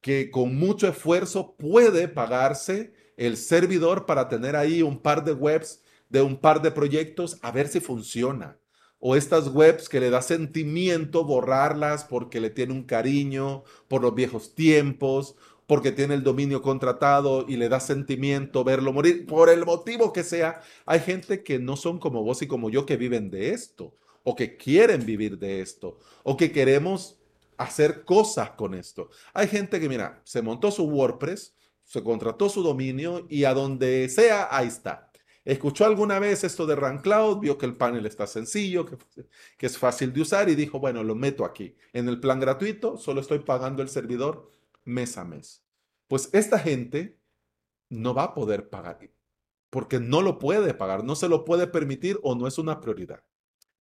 que 0.00 0.30
con 0.30 0.56
mucho 0.56 0.88
esfuerzo 0.88 1.56
puede 1.56 2.08
pagarse 2.08 2.92
el 3.16 3.36
servidor 3.36 4.06
para 4.06 4.28
tener 4.28 4.54
ahí 4.56 4.82
un 4.82 5.00
par 5.00 5.24
de 5.24 5.32
webs 5.32 5.82
de 6.08 6.22
un 6.22 6.36
par 6.36 6.62
de 6.62 6.70
proyectos 6.70 7.38
a 7.42 7.50
ver 7.50 7.68
si 7.68 7.80
funciona. 7.80 8.58
O 9.00 9.16
estas 9.16 9.48
webs 9.48 9.88
que 9.88 10.00
le 10.00 10.10
da 10.10 10.22
sentimiento 10.22 11.24
borrarlas 11.24 12.04
porque 12.04 12.40
le 12.40 12.50
tiene 12.50 12.72
un 12.72 12.82
cariño 12.82 13.62
por 13.86 14.02
los 14.02 14.14
viejos 14.14 14.54
tiempos, 14.54 15.36
porque 15.66 15.92
tiene 15.92 16.14
el 16.14 16.24
dominio 16.24 16.62
contratado 16.62 17.44
y 17.46 17.56
le 17.56 17.68
da 17.68 17.78
sentimiento 17.78 18.64
verlo 18.64 18.92
morir, 18.92 19.26
por 19.26 19.50
el 19.50 19.64
motivo 19.64 20.12
que 20.12 20.24
sea. 20.24 20.62
Hay 20.86 21.00
gente 21.00 21.42
que 21.44 21.58
no 21.58 21.76
son 21.76 21.98
como 21.98 22.24
vos 22.24 22.42
y 22.42 22.46
como 22.46 22.70
yo 22.70 22.86
que 22.86 22.96
viven 22.96 23.30
de 23.30 23.50
esto 23.50 23.94
o 24.28 24.36
que 24.36 24.58
quieren 24.58 25.06
vivir 25.06 25.38
de 25.38 25.62
esto, 25.62 25.98
o 26.22 26.36
que 26.36 26.52
queremos 26.52 27.18
hacer 27.56 28.04
cosas 28.04 28.50
con 28.50 28.74
esto. 28.74 29.08
Hay 29.32 29.48
gente 29.48 29.80
que, 29.80 29.88
mira, 29.88 30.20
se 30.24 30.42
montó 30.42 30.70
su 30.70 30.84
WordPress, 30.84 31.54
se 31.82 32.02
contrató 32.02 32.50
su 32.50 32.62
dominio 32.62 33.26
y 33.30 33.44
a 33.44 33.54
donde 33.54 34.06
sea, 34.10 34.48
ahí 34.50 34.68
está. 34.68 35.07
Escuchó 35.52 35.86
alguna 35.86 36.18
vez 36.18 36.44
esto 36.44 36.66
de 36.66 36.76
Run 36.76 36.98
Cloud, 36.98 37.40
vio 37.40 37.56
que 37.56 37.66
el 37.66 37.76
panel 37.76 38.04
está 38.04 38.26
sencillo, 38.26 38.84
que, 38.84 39.66
es 39.66 39.78
fácil 39.78 40.12
de 40.12 40.20
usar 40.20 40.48
y 40.48 40.54
dijo, 40.54 40.78
bueno, 40.78 41.02
lo 41.02 41.14
meto 41.14 41.44
aquí. 41.44 41.74
En 41.92 42.08
el 42.08 42.20
plan 42.20 42.38
gratuito 42.38 42.98
solo 42.98 43.20
estoy 43.22 43.38
pagando 43.40 43.82
el 43.82 43.88
servidor 43.88 44.50
mes 44.84 45.16
a 45.16 45.24
mes. 45.24 45.64
Pues 46.06 46.28
esta 46.32 46.58
gente 46.58 47.18
no 47.88 48.12
va 48.12 48.24
a 48.24 48.34
poder 48.34 48.68
pagar 48.68 48.98
porque 49.70 50.00
no 50.00 50.20
lo 50.22 50.38
puede 50.38 50.74
pagar, 50.74 51.02
no 51.02 51.16
se 51.16 51.28
lo 51.28 51.44
puede 51.44 51.66
permitir 51.66 52.18
o 52.22 52.34
no 52.34 52.46
es 52.46 52.58
una 52.58 52.80
prioridad. 52.80 53.24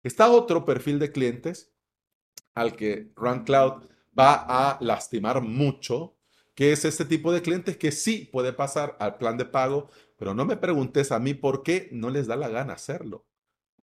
Está 0.03 0.29
otro 0.29 0.65
perfil 0.65 0.99
de 0.99 1.11
clientes 1.11 1.73
al 2.53 2.75
que 2.75 3.11
Run 3.15 3.45
Cloud 3.45 3.85
va 4.17 4.33
a 4.47 4.77
lastimar 4.81 5.41
mucho, 5.41 6.17
que 6.55 6.71
es 6.71 6.85
este 6.85 7.05
tipo 7.05 7.31
de 7.31 7.41
clientes 7.41 7.77
que 7.77 7.91
sí 7.91 8.29
puede 8.31 8.53
pasar 8.53 8.95
al 8.99 9.17
plan 9.17 9.37
de 9.37 9.45
pago, 9.45 9.89
pero 10.17 10.33
no 10.33 10.45
me 10.45 10.57
preguntes 10.57 11.11
a 11.11 11.19
mí 11.19 11.33
por 11.33 11.63
qué 11.63 11.89
no 11.91 12.09
les 12.09 12.27
da 12.27 12.35
la 12.35 12.49
gana 12.49 12.73
hacerlo. 12.73 13.25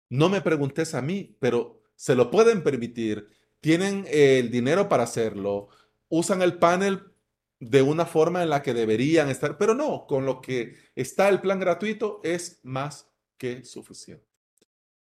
No 0.10 0.29
me 0.29 0.41
preguntes 0.41 0.96
a 0.96 1.01
mí, 1.01 1.38
pero 1.39 1.82
se 1.96 2.15
lo 2.15 2.32
pueden 2.32 2.63
permitir, 2.63 3.27
tienen 3.60 4.05
el 4.10 4.51
dinero 4.51 4.89
para 4.89 5.03
hacerlo, 5.03 5.70
usan 6.10 6.41
el 6.41 6.58
panel 6.58 7.13
de 7.60 7.82
una 7.82 8.05
forma 8.05 8.43
en 8.43 8.50
la 8.50 8.62
que 8.62 8.74
deberían 8.74 9.29
estar, 9.29 9.58
pero 9.58 9.74
no, 9.74 10.05
con 10.08 10.25
lo 10.25 10.41
que 10.41 10.75
está 10.96 11.29
el 11.29 11.41
plan 11.41 11.60
gratuito 11.60 12.20
es 12.24 12.60
más 12.63 13.10
que 13.38 13.63
suficiente. 13.63 14.25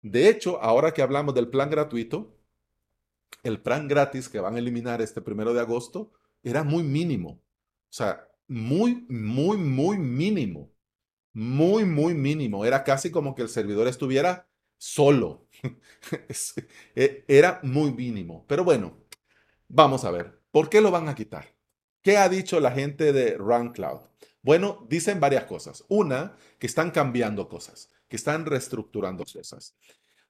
De 0.02 0.28
hecho, 0.28 0.62
ahora 0.62 0.92
que 0.92 1.02
hablamos 1.02 1.34
del 1.34 1.48
plan 1.48 1.70
gratuito, 1.70 2.36
el 3.42 3.60
plan 3.60 3.88
gratis 3.88 4.28
que 4.28 4.40
van 4.40 4.54
a 4.54 4.58
eliminar 4.58 5.02
este 5.02 5.20
primero 5.20 5.52
de 5.52 5.60
agosto 5.60 6.12
era 6.42 6.62
muy 6.64 6.82
mínimo. 6.82 7.30
O 7.30 7.92
sea, 7.92 8.28
muy, 8.48 9.06
muy, 9.08 9.56
muy 9.56 9.98
mínimo. 9.98 10.72
Muy, 11.32 11.84
muy 11.84 12.14
mínimo. 12.14 12.64
Era 12.64 12.84
casi 12.84 13.10
como 13.10 13.34
que 13.34 13.42
el 13.42 13.48
servidor 13.48 13.88
estuviera 13.88 14.48
solo. 14.78 15.48
E, 16.94 17.24
era 17.28 17.60
muy 17.62 17.92
mínimo. 17.92 18.44
Pero 18.46 18.64
bueno, 18.64 18.98
vamos 19.68 20.04
a 20.04 20.10
ver. 20.10 20.40
¿Por 20.50 20.68
qué 20.68 20.80
lo 20.80 20.90
van 20.90 21.08
a 21.08 21.14
quitar? 21.14 21.54
¿Qué 22.02 22.16
ha 22.16 22.28
dicho 22.28 22.60
la 22.60 22.70
gente 22.70 23.12
de 23.12 23.36
Run 23.36 23.72
Cloud? 23.72 24.00
Bueno, 24.42 24.86
dicen 24.88 25.18
varias 25.18 25.44
cosas. 25.44 25.84
Una, 25.88 26.36
que 26.58 26.68
están 26.68 26.92
cambiando 26.92 27.48
cosas, 27.48 27.90
que 28.08 28.16
están 28.16 28.46
reestructurando 28.46 29.24
cosas. 29.24 29.76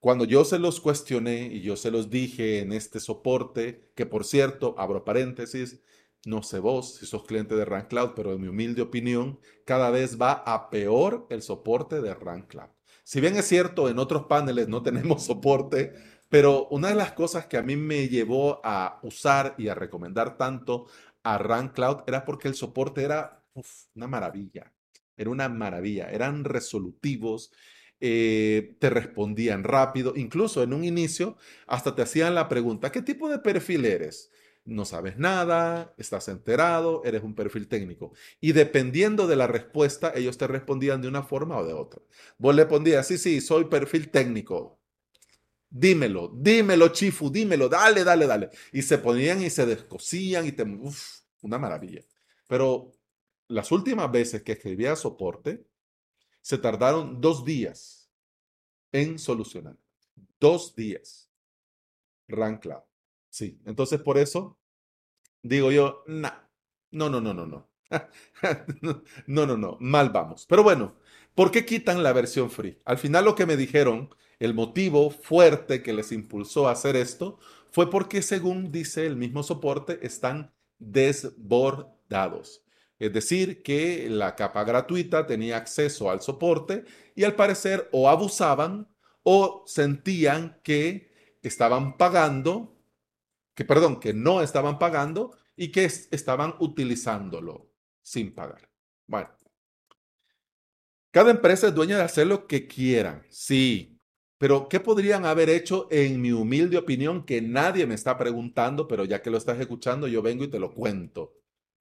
Cuando 0.07 0.25
yo 0.25 0.45
se 0.45 0.61
los 0.61 0.81
cuestioné 0.81 1.49
y 1.53 1.63
yo 1.63 1.75
se 1.75 1.91
los 1.91 2.11
dije 2.11 2.61
en 2.61 2.73
este 2.73 3.01
soporte, 3.01 3.91
que 3.97 4.07
por 4.07 4.25
cierto, 4.25 4.77
abro 4.79 5.05
paréntesis, 5.05 5.81
no 6.25 6.45
sé 6.45 6.61
vos 6.61 6.95
si 6.95 7.07
sos 7.07 7.25
cliente 7.25 7.57
de 7.57 7.65
Run 7.65 7.87
Cloud, 7.89 8.11
pero 8.15 8.33
en 8.33 8.41
mi 8.41 8.47
humilde 8.47 8.83
opinión, 8.83 9.41
cada 9.65 9.91
vez 9.91 10.17
va 10.17 10.31
a 10.31 10.71
peor 10.71 11.27
el 11.29 11.43
soporte 11.43 12.01
de 12.01 12.15
Run 12.15 12.43
Cloud. 12.43 12.69
Si 13.03 13.21
bien 13.21 13.35
es 13.35 13.49
cierto, 13.49 13.89
en 13.89 13.99
otros 13.99 14.27
paneles 14.27 14.69
no 14.69 14.81
tenemos 14.85 15.25
soporte, 15.25 15.93
pero 16.29 16.69
una 16.69 16.87
de 16.87 16.95
las 16.95 17.11
cosas 17.11 17.47
que 17.49 17.57
a 17.57 17.65
mí 17.65 17.75
me 17.75 18.09
llevó 18.09 18.61
a 18.63 19.01
usar 19.03 19.57
y 19.59 19.67
a 19.67 19.75
recomendar 19.75 20.37
tanto 20.37 20.87
a 21.25 21.37
Run 21.37 21.71
Cloud 21.71 22.05
era 22.07 22.25
porque 22.25 22.47
el 22.47 22.55
soporte 22.55 23.03
era 23.03 23.45
una 23.97 24.07
maravilla. 24.07 24.73
Era 25.17 25.31
una 25.31 25.49
maravilla. 25.49 26.09
Eran 26.13 26.45
resolutivos, 26.45 27.51
eh, 28.01 28.77
te 28.79 28.91
respondían 28.91 29.65
rápido. 29.65 30.13
Incluso 30.17 30.63
en 30.63 30.73
un 30.73 30.85
inicio 30.85 31.37
hasta 31.67 31.95
te 31.95 32.03
hacían 32.03 32.35
la 32.35 32.49
pregunta, 32.49 32.93
¿qué 32.93 33.03
tipo 33.03 33.29
de 33.29 33.39
perfil 33.39 33.85
eres? 33.85 34.31
No 34.65 34.85
sabes 34.85 35.17
nada, 35.17 35.95
estás 35.97 36.29
enterado, 36.29 37.03
eres 37.05 37.23
un 37.23 37.35
perfil 37.35 37.69
técnico. 37.69 38.13
Y 38.41 38.53
dependiendo 38.53 39.29
de 39.29 39.37
la 39.37 39.47
respuesta, 39.47 40.13
ellos 40.15 40.39
te 40.39 40.49
respondían 40.49 41.01
de 41.01 41.09
una 41.09 41.23
forma 41.23 41.57
o 41.57 41.65
de 41.65 41.73
otra. 41.73 42.03
Vos 42.37 42.55
le 42.55 42.67
pondías, 42.67 43.07
sí, 43.07 43.17
sí, 43.17 43.41
soy 43.41 43.67
perfil 43.67 44.11
técnico. 44.11 44.81
Dímelo, 45.71 46.33
dímelo, 46.35 46.89
Chifu, 46.89 47.31
dímelo, 47.31 47.69
dale, 47.69 48.03
dale, 48.03 48.27
dale. 48.27 48.51
Y 48.73 48.83
se 48.83 48.99
ponían 48.99 49.43
y 49.43 49.51
se 49.51 49.67
descosían 49.67 50.47
y 50.47 50.53
te... 50.53 50.65
Uf, 50.65 51.21
una 51.43 51.59
maravilla. 51.59 52.03
Pero 52.49 52.93
las 53.49 53.71
últimas 53.73 54.11
veces 54.11 54.43
que 54.43 54.53
escribía 54.53 54.97
soporte, 54.97 55.65
se 56.47 56.59
tardaron 56.59 57.21
dos 57.21 57.45
días 57.45 58.09
en 58.93 59.19
solucionar. 59.19 59.77
Dos 60.39 60.77
días. 60.77 61.29
Run 62.29 62.59
Cloud. 62.59 62.85
Sí, 63.29 63.61
entonces 63.65 64.01
por 64.01 64.17
eso 64.17 64.57
digo 65.43 65.73
yo, 65.73 66.05
no, 66.07 66.31
no, 66.93 67.11
no, 67.11 67.21
no, 67.21 67.35
no, 67.35 67.47
no. 67.47 67.69
no, 69.27 69.47
no, 69.47 69.57
no, 69.57 69.77
mal 69.81 70.11
vamos. 70.11 70.47
Pero 70.47 70.63
bueno, 70.63 70.95
¿por 71.35 71.51
qué 71.51 71.67
quitan 71.67 72.05
la 72.05 72.13
versión 72.13 72.49
free? 72.49 72.81
Al 72.85 72.99
final 72.99 73.25
lo 73.25 73.35
que 73.35 73.45
me 73.47 73.57
dijeron, 73.57 74.15
el 74.39 74.55
motivo 74.55 75.11
fuerte 75.11 75.83
que 75.83 75.93
les 75.93 76.13
impulsó 76.13 76.69
a 76.69 76.73
hacer 76.73 76.95
esto 76.95 77.41
fue 77.73 77.91
porque 77.91 78.23
según 78.23 78.71
dice 78.71 79.05
el 79.05 79.17
mismo 79.17 79.43
soporte, 79.43 79.99
están 80.07 80.55
desbordados. 80.79 82.63
Es 82.99 83.13
decir, 83.13 83.63
que 83.63 84.09
la 84.09 84.35
capa 84.37 84.65
gratuita 84.65 85.27
tenía 85.27 85.57
acceso 85.59 86.11
al 86.11 86.23
soporte 86.23 86.85
y 87.15 87.25
al 87.25 87.35
parecer 87.35 87.89
o 87.93 88.09
abusaban 88.09 88.89
o 89.23 89.65
sentían 89.67 90.61
que 90.63 91.13
estaban 91.43 91.97
pagando, 91.97 92.77
que 93.55 93.65
perdón, 93.65 94.01
que 94.01 94.15
no 94.15 94.43
estaban 94.43 94.79
pagando 94.79 95.37
y 95.57 95.73
que 95.73 95.85
estaban 95.85 96.55
utilizándolo 96.59 97.71
sin 98.03 98.35
pagar. 98.35 98.71
Bueno, 99.07 99.31
cada 101.11 101.31
empresa 101.31 101.69
es 101.69 101.75
dueña 101.75 101.97
de 101.97 102.05
hacer 102.05 102.27
lo 102.27 102.47
que 102.47 102.67
quieran, 102.67 103.25
sí, 103.31 103.97
pero, 104.39 104.69
¿qué 104.69 104.81
podrían 104.81 105.25
haber 105.25 105.49
hecho, 105.49 105.89
en 105.91 106.21
mi 106.21 106.31
humilde 106.31 106.77
opinión, 106.77 107.25
que 107.25 107.41
nadie 107.41 107.87
me 107.87 107.95
está 107.95 108.19
preguntando, 108.19 108.87
pero 108.87 109.05
ya 109.05 109.23
que 109.23 109.31
lo 109.31 109.39
estás 109.39 109.59
escuchando, 109.59 110.09
yo 110.09 110.21
vengo 110.23 110.45
y 110.45 110.49
te 110.49 110.59
lo 110.59 110.75
cuento? 110.75 111.33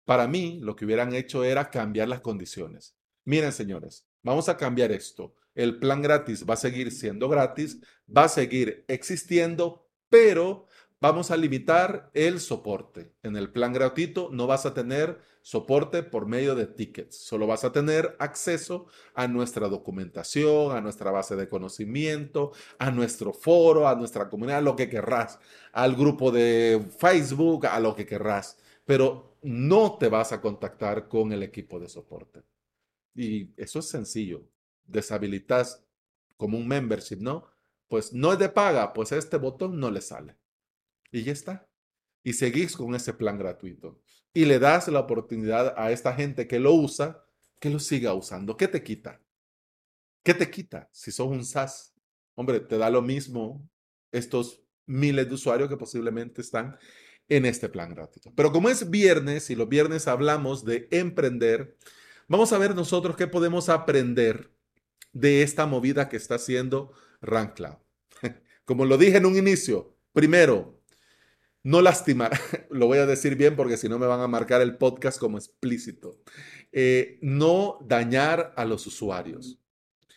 Para 0.04 0.26
mí, 0.26 0.58
lo 0.60 0.74
que 0.74 0.84
hubieran 0.84 1.14
hecho 1.14 1.44
era 1.44 1.70
cambiar 1.70 2.08
las 2.08 2.20
condiciones. 2.20 2.96
Miren, 3.24 3.52
señores, 3.52 4.06
vamos 4.22 4.48
a 4.48 4.56
cambiar 4.56 4.90
esto. 4.92 5.34
El 5.54 5.78
plan 5.78 6.02
gratis 6.02 6.44
va 6.48 6.54
a 6.54 6.56
seguir 6.56 6.90
siendo 6.90 7.28
gratis, 7.28 7.78
va 8.14 8.24
a 8.24 8.28
seguir 8.28 8.84
existiendo, 8.88 9.86
pero 10.08 10.66
vamos 11.00 11.30
a 11.30 11.36
limitar 11.36 12.10
el 12.14 12.40
soporte. 12.40 13.12
En 13.22 13.36
el 13.36 13.50
plan 13.50 13.72
gratuito 13.72 14.30
no 14.32 14.46
vas 14.46 14.66
a 14.66 14.74
tener 14.74 15.20
soporte 15.42 16.02
por 16.02 16.26
medio 16.26 16.54
de 16.54 16.66
tickets. 16.66 17.16
Solo 17.16 17.46
vas 17.46 17.64
a 17.64 17.72
tener 17.72 18.16
acceso 18.18 18.86
a 19.14 19.26
nuestra 19.26 19.68
documentación, 19.68 20.76
a 20.76 20.80
nuestra 20.80 21.10
base 21.10 21.36
de 21.36 21.48
conocimiento, 21.48 22.52
a 22.78 22.90
nuestro 22.90 23.32
foro, 23.32 23.88
a 23.88 23.94
nuestra 23.94 24.28
comunidad, 24.28 24.58
a 24.58 24.62
lo 24.62 24.76
que 24.76 24.88
querrás, 24.88 25.38
al 25.72 25.96
grupo 25.96 26.30
de 26.30 26.80
Facebook, 26.98 27.66
a 27.66 27.80
lo 27.80 27.94
que 27.94 28.06
querrás. 28.06 28.58
Pero 28.84 29.31
no 29.42 29.98
te 29.98 30.08
vas 30.08 30.32
a 30.32 30.40
contactar 30.40 31.08
con 31.08 31.32
el 31.32 31.42
equipo 31.42 31.78
de 31.78 31.88
soporte. 31.88 32.42
Y 33.14 33.52
eso 33.60 33.80
es 33.80 33.88
sencillo. 33.88 34.48
Deshabilitas 34.84 35.84
como 36.36 36.58
un 36.58 36.66
membership, 36.66 37.18
¿no? 37.18 37.46
Pues 37.88 38.12
no 38.12 38.32
es 38.32 38.38
de 38.38 38.48
paga, 38.48 38.92
pues 38.92 39.12
este 39.12 39.36
botón 39.36 39.78
no 39.78 39.90
le 39.90 40.00
sale. 40.00 40.36
Y 41.10 41.24
ya 41.24 41.32
está. 41.32 41.68
Y 42.22 42.32
seguís 42.34 42.76
con 42.76 42.94
ese 42.94 43.12
plan 43.12 43.36
gratuito 43.36 44.00
y 44.34 44.44
le 44.44 44.58
das 44.58 44.88
la 44.88 45.00
oportunidad 45.00 45.74
a 45.76 45.90
esta 45.90 46.14
gente 46.14 46.46
que 46.46 46.58
lo 46.58 46.72
usa, 46.72 47.24
que 47.60 47.70
lo 47.70 47.78
siga 47.78 48.14
usando. 48.14 48.56
¿Qué 48.56 48.68
te 48.68 48.82
quita? 48.82 49.20
¿Qué 50.22 50.34
te 50.34 50.50
quita 50.50 50.88
si 50.92 51.10
sos 51.12 51.28
un 51.28 51.44
SaaS? 51.44 51.94
Hombre, 52.34 52.60
te 52.60 52.78
da 52.78 52.88
lo 52.88 53.02
mismo 53.02 53.68
estos 54.10 54.62
miles 54.86 55.28
de 55.28 55.34
usuarios 55.34 55.68
que 55.68 55.76
posiblemente 55.76 56.40
están 56.40 56.78
en 57.28 57.46
este 57.46 57.68
plan 57.68 57.94
gratuito. 57.94 58.32
Pero 58.34 58.52
como 58.52 58.68
es 58.68 58.90
viernes 58.90 59.50
y 59.50 59.54
los 59.54 59.68
viernes 59.68 60.08
hablamos 60.08 60.64
de 60.64 60.88
emprender, 60.90 61.76
vamos 62.28 62.52
a 62.52 62.58
ver 62.58 62.74
nosotros 62.74 63.16
qué 63.16 63.26
podemos 63.26 63.68
aprender 63.68 64.52
de 65.12 65.42
esta 65.42 65.66
movida 65.66 66.08
que 66.08 66.16
está 66.16 66.36
haciendo 66.36 66.92
RunCloud. 67.20 67.76
Como 68.64 68.84
lo 68.84 68.96
dije 68.98 69.18
en 69.18 69.26
un 69.26 69.36
inicio, 69.36 69.96
primero, 70.12 70.80
no 71.62 71.80
lastimar, 71.80 72.32
lo 72.70 72.86
voy 72.86 72.98
a 72.98 73.06
decir 73.06 73.36
bien 73.36 73.56
porque 73.56 73.76
si 73.76 73.88
no 73.88 73.98
me 73.98 74.06
van 74.06 74.20
a 74.20 74.28
marcar 74.28 74.60
el 74.62 74.76
podcast 74.76 75.18
como 75.18 75.38
explícito, 75.38 76.20
eh, 76.72 77.18
no 77.22 77.78
dañar 77.82 78.52
a 78.56 78.64
los 78.64 78.86
usuarios. 78.86 79.58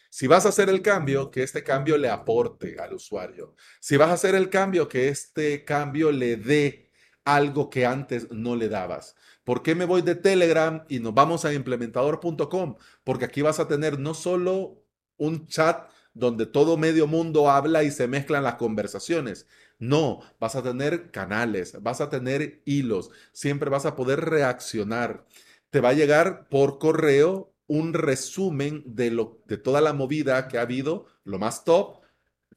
Si 0.09 0.27
vas 0.27 0.45
a 0.45 0.49
hacer 0.49 0.69
el 0.69 0.81
cambio, 0.81 1.29
que 1.29 1.43
este 1.43 1.61
cambio 1.61 1.97
le 1.97 2.09
aporte 2.09 2.77
al 2.79 2.93
usuario. 2.93 3.53
Si 3.81 3.97
vas 3.97 4.09
a 4.09 4.13
hacer 4.13 4.33
el 4.33 4.49
cambio, 4.49 4.87
que 4.87 5.09
este 5.09 5.65
cambio 5.65 6.09
le 6.09 6.37
dé 6.37 6.84
algo 7.25 7.69
que 7.69 7.85
antes 7.85 8.31
no 8.31 8.55
le 8.55 8.69
dabas. 8.69 9.15
¿Por 9.43 9.63
qué 9.63 9.75
me 9.75 9.85
voy 9.85 10.01
de 10.01 10.15
Telegram 10.15 10.85
y 10.87 10.99
nos 10.99 11.13
vamos 11.13 11.43
a 11.43 11.53
implementador.com? 11.53 12.77
Porque 13.03 13.25
aquí 13.25 13.41
vas 13.41 13.59
a 13.59 13.67
tener 13.67 13.99
no 13.99 14.13
solo 14.13 14.83
un 15.17 15.47
chat 15.47 15.89
donde 16.13 16.45
todo 16.45 16.77
medio 16.77 17.07
mundo 17.07 17.49
habla 17.49 17.83
y 17.83 17.91
se 17.91 18.07
mezclan 18.07 18.43
las 18.43 18.55
conversaciones, 18.55 19.47
no, 19.77 20.21
vas 20.39 20.55
a 20.55 20.63
tener 20.63 21.11
canales, 21.11 21.81
vas 21.83 21.99
a 21.99 22.09
tener 22.09 22.61
hilos, 22.65 23.11
siempre 23.33 23.69
vas 23.69 23.85
a 23.85 23.95
poder 23.95 24.21
reaccionar. 24.21 25.25
Te 25.69 25.81
va 25.81 25.89
a 25.89 25.93
llegar 25.93 26.47
por 26.47 26.79
correo 26.79 27.53
un 27.67 27.93
resumen 27.93 28.83
de, 28.85 29.11
lo, 29.11 29.41
de 29.47 29.57
toda 29.57 29.81
la 29.81 29.91
movida 29.91 30.47
que 30.47 30.57
ha 30.57 30.61
habido, 30.61 31.07
lo 31.25 31.39
más 31.39 31.65
top, 31.65 32.04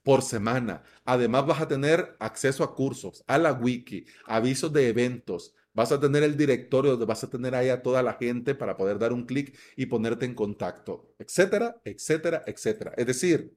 por 0.09 0.23
semana. 0.23 0.83
Además 1.05 1.45
vas 1.45 1.61
a 1.61 1.69
tener 1.69 2.17
acceso 2.19 2.65
a 2.65 2.75
cursos, 2.75 3.23
a 3.27 3.37
la 3.37 3.53
wiki, 3.53 4.07
avisos 4.25 4.73
de 4.73 4.89
eventos. 4.89 5.55
Vas 5.75 5.93
a 5.93 6.01
tener 6.01 6.23
el 6.23 6.35
directorio 6.35 6.93
donde 6.93 7.05
vas 7.05 7.23
a 7.25 7.29
tener 7.29 7.55
ahí 7.55 7.69
a 7.69 7.83
toda 7.83 8.03
la 8.03 8.15
gente 8.15 8.55
para 8.55 8.75
poder 8.75 8.99
dar 8.99 9.13
un 9.13 9.27
clic 9.27 9.55
y 9.77 9.85
ponerte 9.85 10.25
en 10.25 10.35
contacto, 10.35 11.15
etcétera, 11.19 11.83
etcétera, 11.85 12.43
etcétera. 12.47 12.95
Es 12.97 13.07
decir, 13.07 13.55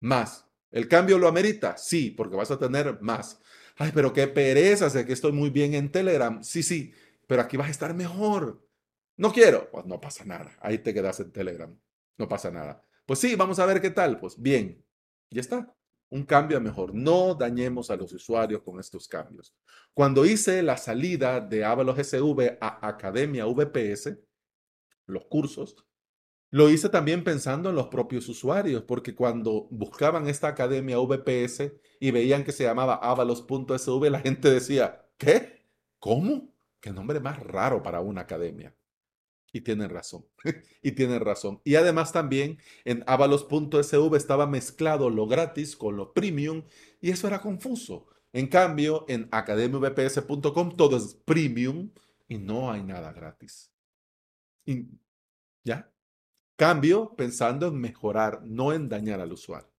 más. 0.00 0.46
¿El 0.70 0.86
cambio 0.86 1.16
lo 1.16 1.28
amerita? 1.28 1.78
Sí, 1.78 2.10
porque 2.10 2.36
vas 2.36 2.50
a 2.50 2.58
tener 2.58 3.00
más. 3.00 3.40
Ay, 3.78 3.90
pero 3.94 4.12
qué 4.12 4.28
pereza, 4.28 4.90
sé 4.90 5.06
que 5.06 5.14
estoy 5.14 5.32
muy 5.32 5.48
bien 5.48 5.72
en 5.72 5.90
Telegram. 5.90 6.44
Sí, 6.44 6.62
sí, 6.62 6.92
pero 7.26 7.40
aquí 7.40 7.56
vas 7.56 7.68
a 7.68 7.70
estar 7.70 7.94
mejor. 7.94 8.68
No 9.16 9.32
quiero. 9.32 9.70
Pues 9.70 9.86
no 9.86 9.98
pasa 9.98 10.26
nada. 10.26 10.54
Ahí 10.60 10.76
te 10.76 10.92
quedas 10.92 11.20
en 11.20 11.32
Telegram. 11.32 11.74
No 12.18 12.28
pasa 12.28 12.50
nada. 12.50 12.82
Pues 13.06 13.18
sí, 13.18 13.34
vamos 13.34 13.58
a 13.60 13.64
ver 13.64 13.80
qué 13.80 13.88
tal. 13.88 14.20
Pues 14.20 14.38
bien, 14.38 14.84
ya 15.30 15.40
está. 15.40 15.75
Un 16.10 16.24
cambio 16.24 16.58
a 16.58 16.60
mejor. 16.60 16.94
No 16.94 17.34
dañemos 17.34 17.90
a 17.90 17.96
los 17.96 18.12
usuarios 18.12 18.62
con 18.62 18.78
estos 18.78 19.08
cambios. 19.08 19.54
Cuando 19.92 20.24
hice 20.24 20.62
la 20.62 20.76
salida 20.76 21.40
de 21.40 21.64
Avalos 21.64 21.98
SV 21.98 22.58
a 22.60 22.86
Academia 22.86 23.44
VPS, 23.46 24.18
los 25.06 25.24
cursos, 25.26 25.76
lo 26.50 26.70
hice 26.70 26.88
también 26.88 27.24
pensando 27.24 27.70
en 27.70 27.76
los 27.76 27.88
propios 27.88 28.28
usuarios, 28.28 28.82
porque 28.84 29.14
cuando 29.14 29.66
buscaban 29.70 30.28
esta 30.28 30.48
academia 30.48 30.98
VPS 30.98 31.72
y 31.98 32.10
veían 32.12 32.44
que 32.44 32.52
se 32.52 32.64
llamaba 32.64 32.94
avalos.sv, 32.94 34.10
la 34.10 34.20
gente 34.20 34.50
decía, 34.50 35.06
¿qué? 35.18 35.66
¿Cómo? 35.98 36.54
¿Qué 36.80 36.92
nombre 36.92 37.20
más 37.20 37.42
raro 37.42 37.82
para 37.82 38.00
una 38.00 38.22
academia? 38.22 38.74
Y 39.56 39.62
tienen 39.62 39.88
razón, 39.88 40.26
y 40.82 40.92
tienen 40.92 41.20
razón. 41.20 41.62
Y 41.64 41.76
además 41.76 42.12
también 42.12 42.58
en 42.84 43.02
avalos.sv 43.06 44.14
estaba 44.14 44.46
mezclado 44.46 45.08
lo 45.08 45.26
gratis 45.26 45.76
con 45.76 45.96
lo 45.96 46.12
premium 46.12 46.64
y 47.00 47.10
eso 47.10 47.26
era 47.26 47.40
confuso. 47.40 48.06
En 48.34 48.48
cambio, 48.48 49.06
en 49.08 49.30
academiavps.com 49.30 50.76
todo 50.76 50.98
es 50.98 51.14
premium 51.24 51.90
y 52.28 52.36
no 52.36 52.70
hay 52.70 52.82
nada 52.82 53.14
gratis. 53.14 53.72
¿Ya? 55.64 55.90
Cambio 56.56 57.14
pensando 57.16 57.68
en 57.68 57.80
mejorar, 57.80 58.42
no 58.44 58.74
en 58.74 58.90
dañar 58.90 59.22
al 59.22 59.32
usuario. 59.32 59.72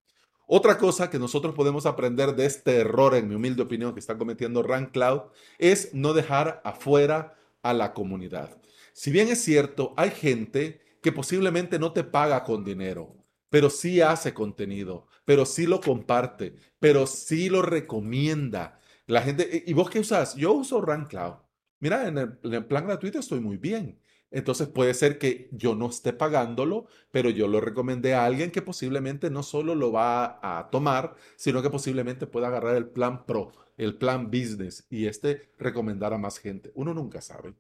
Otra 0.48 0.80
cosa 0.80 1.12
que 1.12 1.20
nosotros 1.20 1.54
podemos 1.54 1.86
aprender 1.86 2.36
de 2.36 2.48
este 2.48 2.78
error, 2.78 3.14
en 3.14 3.28
mi 3.28 3.36
humilde 3.36 3.62
opinión, 3.62 3.94
que 3.94 4.00
está 4.00 4.18
cometiendo 4.18 4.64
Rank 4.64 4.92
Cloud, 4.92 5.22
es 5.60 5.94
no 5.94 6.14
dejar 6.14 6.62
afuera 6.64 7.37
a 7.70 7.74
la 7.74 7.94
comunidad. 7.94 8.58
Si 8.94 9.12
bien 9.12 9.28
es 9.30 9.44
cierto, 9.44 9.94
hay 9.98 10.12
gente 10.12 10.82
que 11.02 11.12
posiblemente 11.12 11.80
no 11.80 11.94
te 11.94 12.04
paga 12.04 12.44
con 12.44 12.64
dinero, 12.64 13.16
pero 13.50 13.70
sí 13.70 14.02
hace 14.02 14.34
contenido, 14.34 15.08
pero 15.26 15.46
sí 15.46 15.66
lo 15.68 15.80
comparte, 15.82 16.56
pero 16.80 17.08
sí 17.08 17.50
lo 17.50 17.62
recomienda. 17.62 18.80
La 19.06 19.22
gente, 19.22 19.64
¿y 19.66 19.74
vos 19.74 19.90
qué 19.90 20.00
usas? 20.00 20.36
Yo 20.36 20.54
uso 20.54 20.82
Rank 20.82 21.10
Cloud. 21.10 21.36
Mira, 21.80 22.08
en 22.08 22.18
el, 22.18 22.40
en 22.44 22.54
el 22.54 22.66
plan 22.66 22.86
gratuito 22.88 23.20
estoy 23.20 23.40
muy 23.40 23.58
bien. 23.58 24.00
Entonces 24.32 24.68
puede 24.68 24.94
ser 24.94 25.20
que 25.20 25.50
yo 25.52 25.74
no 25.76 25.90
esté 25.90 26.14
pagándolo, 26.14 26.88
pero 27.12 27.30
yo 27.30 27.48
lo 27.48 27.62
recomendé 27.62 28.14
a 28.14 28.26
alguien 28.26 28.52
que 28.52 28.62
posiblemente 28.62 29.30
no 29.30 29.42
solo 29.44 29.74
lo 29.74 29.92
va 29.92 30.40
a 30.42 30.70
tomar, 30.70 31.16
sino 31.38 31.62
que 31.62 31.70
posiblemente 31.70 32.28
pueda 32.28 32.48
agarrar 32.48 32.76
el 32.76 32.90
plan 32.90 33.26
pro, 33.26 33.54
el 33.78 33.98
plan 33.98 34.30
business 34.30 34.86
y 34.90 35.06
este 35.08 35.54
recomendar 35.58 36.14
a 36.14 36.18
más 36.18 36.40
gente. 36.40 36.72
Uno 36.76 36.94
nunca 36.94 37.22
sabe. 37.22 37.56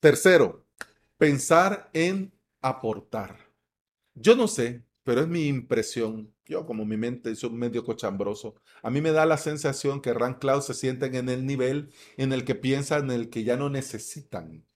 Tercero, 0.00 0.64
pensar 1.16 1.90
en 1.92 2.32
aportar. 2.60 3.38
Yo 4.14 4.36
no 4.36 4.48
sé, 4.48 4.84
pero 5.08 5.22
es 5.22 5.28
mi 5.28 5.46
impresión. 5.46 6.34
Yo 6.44 6.66
como 6.66 6.84
mi 6.84 6.98
mente 6.98 7.30
es 7.30 7.50
medio 7.50 7.82
cochambroso. 7.82 8.56
A 8.82 8.90
mí 8.90 9.00
me 9.00 9.10
da 9.10 9.24
la 9.24 9.38
sensación 9.38 10.02
que 10.02 10.12
Rank 10.12 10.38
Cloud 10.38 10.60
se 10.60 10.74
sienten 10.74 11.14
en 11.14 11.30
el 11.30 11.46
nivel 11.46 11.94
en 12.18 12.34
el 12.34 12.44
que 12.44 12.54
piensan 12.54 13.04
en 13.04 13.12
el 13.12 13.30
que 13.30 13.42
ya 13.42 13.56
no 13.56 13.70
necesitan 13.70 14.66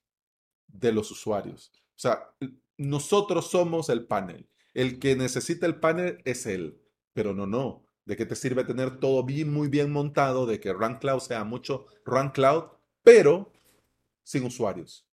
de 0.68 0.90
los 0.90 1.10
usuarios. 1.10 1.70
O 1.74 1.98
sea, 1.98 2.34
nosotros 2.78 3.50
somos 3.50 3.90
el 3.90 4.06
panel. 4.06 4.48
El 4.72 4.98
que 4.98 5.16
necesita 5.16 5.66
el 5.66 5.78
panel 5.78 6.22
es 6.24 6.46
él. 6.46 6.80
Pero 7.12 7.34
no, 7.34 7.46
no. 7.46 7.84
¿De 8.06 8.16
qué 8.16 8.24
te 8.24 8.34
sirve 8.34 8.64
tener 8.64 9.00
todo 9.00 9.24
bien, 9.24 9.52
muy 9.52 9.68
bien 9.68 9.92
montado? 9.92 10.46
De 10.46 10.60
que 10.60 10.72
Rank 10.72 11.02
Cloud 11.02 11.20
sea 11.20 11.44
mucho 11.44 11.84
Rank 12.06 12.32
Cloud, 12.36 12.70
pero 13.02 13.52
sin 14.22 14.44
usuarios. 14.44 15.06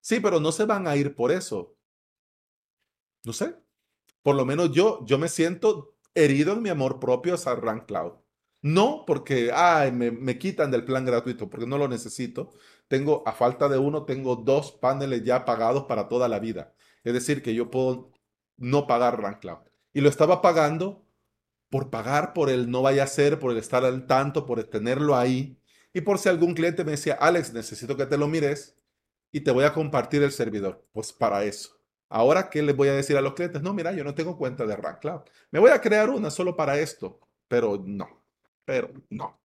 Sí, 0.00 0.20
pero 0.20 0.38
no 0.38 0.52
se 0.52 0.64
van 0.64 0.86
a 0.86 0.94
ir 0.94 1.16
por 1.16 1.32
eso. 1.32 1.76
No 3.24 3.32
sé, 3.32 3.56
por 4.22 4.36
lo 4.36 4.44
menos 4.44 4.72
yo, 4.72 5.04
yo 5.06 5.18
me 5.18 5.28
siento 5.28 5.94
herido 6.14 6.52
en 6.54 6.62
mi 6.62 6.68
amor 6.68 7.00
propio 7.00 7.34
a 7.34 7.54
Rank 7.54 7.86
Cloud. 7.86 8.12
No 8.62 9.04
porque, 9.06 9.50
ay, 9.52 9.90
me, 9.90 10.12
me, 10.12 10.38
quitan 10.38 10.70
del 10.70 10.84
plan 10.84 11.04
gratuito, 11.04 11.50
porque 11.50 11.66
no 11.66 11.78
lo 11.78 11.88
necesito. 11.88 12.52
Tengo, 12.86 13.24
a 13.26 13.32
falta 13.32 13.68
de 13.68 13.78
uno, 13.78 14.04
tengo 14.04 14.36
dos 14.36 14.72
paneles 14.72 15.24
ya 15.24 15.44
pagados 15.44 15.84
para 15.84 16.08
toda 16.08 16.28
la 16.28 16.38
vida. 16.38 16.74
Es 17.02 17.12
decir, 17.12 17.42
que 17.42 17.54
yo 17.54 17.70
puedo 17.70 18.12
no 18.56 18.86
pagar 18.86 19.20
Rank 19.20 19.40
Cloud. 19.40 19.58
Y 19.92 20.00
lo 20.00 20.08
estaba 20.08 20.40
pagando 20.42 21.04
por 21.70 21.90
pagar, 21.90 22.34
por 22.34 22.50
el 22.50 22.70
no 22.70 22.82
vaya 22.82 23.04
a 23.04 23.06
ser, 23.08 23.38
por 23.38 23.50
el 23.50 23.58
estar 23.58 23.84
al 23.84 24.06
tanto, 24.06 24.46
por 24.46 24.62
tenerlo 24.64 25.16
ahí. 25.16 25.58
Y 25.92 26.02
por 26.02 26.18
si 26.18 26.28
algún 26.28 26.54
cliente 26.54 26.84
me 26.84 26.92
decía, 26.92 27.14
Alex, 27.14 27.52
necesito 27.52 27.96
que 27.96 28.06
te 28.06 28.18
lo 28.18 28.28
mires 28.28 28.76
y 29.32 29.40
te 29.40 29.50
voy 29.50 29.64
a 29.64 29.72
compartir 29.72 30.22
el 30.22 30.32
servidor. 30.32 30.86
Pues 30.92 31.12
para 31.12 31.44
eso. 31.44 31.81
Ahora, 32.14 32.50
¿qué 32.50 32.60
les 32.60 32.76
voy 32.76 32.88
a 32.88 32.92
decir 32.92 33.16
a 33.16 33.22
los 33.22 33.32
clientes? 33.32 33.62
No, 33.62 33.72
mira, 33.72 33.90
yo 33.92 34.04
no 34.04 34.14
tengo 34.14 34.36
cuenta 34.36 34.66
de 34.66 34.76
Rank 34.76 35.00
Cloud. 35.00 35.22
Me 35.50 35.58
voy 35.58 35.70
a 35.70 35.80
crear 35.80 36.10
una 36.10 36.30
solo 36.30 36.54
para 36.54 36.78
esto, 36.78 37.20
pero 37.48 37.82
no, 37.82 38.22
pero 38.66 38.92
no. 39.08 39.40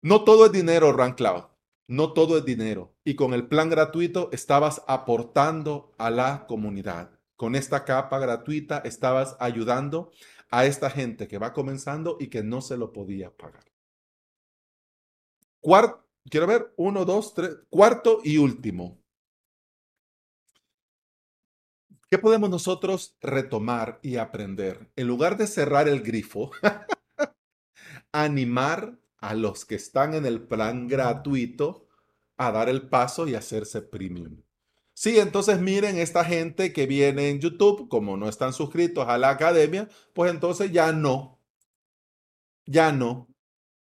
No 0.00 0.24
todo 0.24 0.46
es 0.46 0.52
dinero, 0.52 0.94
Rank 0.94 1.18
Cloud. 1.18 1.44
No 1.86 2.14
todo 2.14 2.38
es 2.38 2.46
dinero. 2.46 2.94
Y 3.04 3.14
con 3.14 3.34
el 3.34 3.46
plan 3.46 3.68
gratuito 3.68 4.30
estabas 4.32 4.84
aportando 4.88 5.94
a 5.98 6.08
la 6.08 6.46
comunidad. 6.46 7.10
Con 7.36 7.54
esta 7.54 7.84
capa 7.84 8.18
gratuita 8.18 8.78
estabas 8.78 9.36
ayudando 9.38 10.12
a 10.50 10.64
esta 10.64 10.88
gente 10.88 11.28
que 11.28 11.36
va 11.36 11.52
comenzando 11.52 12.16
y 12.18 12.28
que 12.28 12.42
no 12.42 12.62
se 12.62 12.78
lo 12.78 12.90
podía 12.94 13.36
pagar. 13.36 13.64
Cuarto, 15.60 16.06
quiero 16.30 16.46
ver, 16.46 16.72
uno, 16.78 17.04
dos, 17.04 17.34
tres, 17.34 17.58
cuarto 17.68 18.20
y 18.24 18.38
último. 18.38 18.98
¿Qué 22.08 22.18
podemos 22.18 22.48
nosotros 22.50 23.16
retomar 23.20 23.98
y 24.00 24.16
aprender? 24.16 24.90
En 24.94 25.08
lugar 25.08 25.36
de 25.36 25.48
cerrar 25.48 25.88
el 25.88 26.02
grifo, 26.02 26.52
animar 28.12 29.00
a 29.18 29.34
los 29.34 29.64
que 29.64 29.74
están 29.74 30.14
en 30.14 30.24
el 30.24 30.46
plan 30.46 30.86
gratuito 30.86 31.88
a 32.36 32.52
dar 32.52 32.68
el 32.68 32.88
paso 32.88 33.26
y 33.26 33.34
hacerse 33.34 33.82
premium. 33.82 34.40
Sí, 34.94 35.18
entonces 35.18 35.60
miren, 35.60 35.98
esta 35.98 36.24
gente 36.24 36.72
que 36.72 36.86
viene 36.86 37.28
en 37.30 37.40
YouTube, 37.40 37.88
como 37.88 38.16
no 38.16 38.28
están 38.28 38.52
suscritos 38.52 39.08
a 39.08 39.18
la 39.18 39.30
academia, 39.30 39.88
pues 40.14 40.30
entonces 40.30 40.70
ya 40.70 40.92
no. 40.92 41.40
Ya 42.66 42.92
no. 42.92 43.28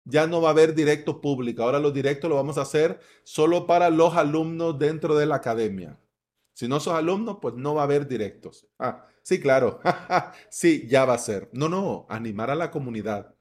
Ya 0.06 0.28
no 0.28 0.42
va 0.42 0.50
a 0.50 0.52
haber 0.52 0.76
directo 0.76 1.22
público. 1.22 1.64
Ahora 1.64 1.80
los 1.80 1.94
directos 1.94 2.30
lo 2.30 2.36
vamos 2.36 2.60
a 2.60 2.62
hacer 2.62 3.00
solo 3.24 3.66
para 3.66 3.90
los 3.90 4.16
alumnos 4.16 4.78
dentro 4.78 5.16
de 5.18 5.26
la 5.26 5.38
academia. 5.38 6.00
Si 6.54 6.68
no 6.68 6.80
sos 6.80 6.94
alumno, 6.94 7.40
pues 7.40 7.56
no 7.56 7.76
va 7.76 7.82
a 7.82 7.86
haber 7.86 8.08
directos. 8.08 8.68
Ah, 8.80 9.08
sí, 9.24 9.40
claro. 9.40 9.80
sí, 10.50 10.88
ya 10.88 11.06
va 11.06 11.16
a 11.16 11.18
ser. 11.18 11.50
No, 11.54 11.70
no, 11.70 12.06
animar 12.10 12.50
a 12.52 12.56
la 12.56 12.72
comunidad, 12.72 13.36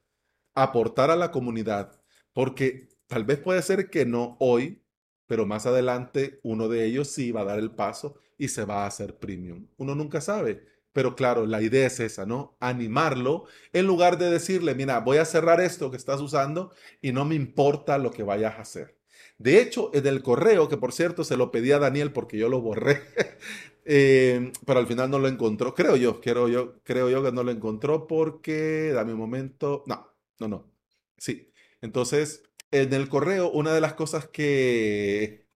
aportar 0.55 1.11
a 1.11 1.17
la 1.17 1.31
comunidad, 1.31 2.01
porque 2.33 2.89
tal 3.07 3.25
vez 3.25 3.39
puede 3.39 3.63
ser 3.63 3.91
que 3.91 4.07
no 4.07 4.37
hoy, 4.41 4.85
pero 5.27 5.47
más 5.47 5.67
adelante 5.67 6.41
uno 6.43 6.69
de 6.69 6.85
ellos 6.87 7.09
sí 7.09 7.33
va 7.33 7.43
a 7.43 7.45
dar 7.45 7.59
el 7.59 7.73
paso 7.75 8.17
y 8.39 8.49
se 8.49 8.65
va 8.65 8.85
a 8.85 8.87
hacer 8.87 9.19
premium. 9.19 9.69
Uno 9.77 9.95
nunca 9.95 10.21
sabe. 10.21 10.67
Pero 10.93 11.15
claro, 11.15 11.47
la 11.47 11.63
idea 11.63 11.87
es 11.87 12.01
esa, 12.01 12.27
¿no? 12.27 12.57
Animarlo 12.61 13.45
en 13.73 13.87
lugar 13.87 14.19
de 14.19 14.29
decirle, 14.31 14.75
mira, 14.75 14.99
voy 15.01 15.19
a 15.19 15.25
cerrar 15.25 15.61
esto 15.61 15.91
que 15.91 15.97
estás 15.97 16.21
usando 16.21 16.73
y 17.01 17.13
no 17.13 17.25
me 17.25 17.37
importa 17.37 17.97
lo 17.99 18.11
que 18.11 18.25
vayas 18.25 18.55
a 18.59 18.63
hacer. 18.63 19.00
De 19.41 19.63
hecho, 19.63 19.91
en 19.95 20.07
el 20.07 20.23
correo, 20.23 20.69
que 20.69 20.77
por 20.77 20.93
cierto 20.93 21.25
se 21.25 21.37
lo 21.39 21.51
pedí 21.51 21.73
a 21.73 21.79
Daniel 21.79 22.13
porque 22.13 22.37
yo 22.37 22.51
lo 22.51 22.61
borré, 22.61 23.01
eh, 23.87 24.53
pero 24.67 24.81
al 24.81 24.87
final 24.87 25.11
no 25.11 25.19
lo 25.19 25.29
encontró. 25.29 25.75
Creo 25.75 25.97
yo, 25.97 26.21
creo 26.21 26.47
yo, 26.49 26.75
creo 26.85 27.09
yo 27.09 27.23
que 27.23 27.33
no 27.33 27.43
lo 27.43 27.51
encontró 27.51 28.07
porque, 28.07 28.93
dame 28.95 29.15
un 29.15 29.19
momento, 29.19 29.83
no, 29.87 30.07
no, 30.41 30.49
no. 30.49 30.71
Sí. 31.17 31.51
Entonces, 31.81 32.43
en 32.71 32.93
el 32.93 33.09
correo, 33.09 33.51
una 33.51 33.73
de 33.73 33.81
las 33.81 33.95
cosas 33.95 34.29
que 34.29 35.47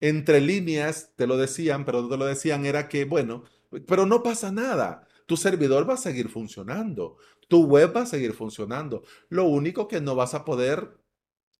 entre 0.00 0.40
líneas 0.40 1.12
te 1.16 1.26
lo 1.26 1.36
decían, 1.36 1.84
pero 1.84 2.02
no 2.02 2.08
te 2.08 2.16
lo 2.16 2.26
decían, 2.26 2.66
era 2.66 2.88
que, 2.88 3.04
bueno, 3.04 3.44
pero 3.86 4.06
no 4.06 4.22
pasa 4.22 4.50
nada. 4.52 5.06
Tu 5.26 5.36
servidor 5.36 5.88
va 5.88 5.94
a 5.94 5.96
seguir 5.98 6.28
funcionando. 6.30 7.16
Tu 7.48 7.64
web 7.64 7.94
va 7.96 8.02
a 8.02 8.06
seguir 8.06 8.32
funcionando. 8.32 9.04
Lo 9.28 9.44
único 9.44 9.88
que 9.88 10.00
no 10.00 10.14
vas 10.16 10.34
a 10.34 10.44
poder 10.44 10.96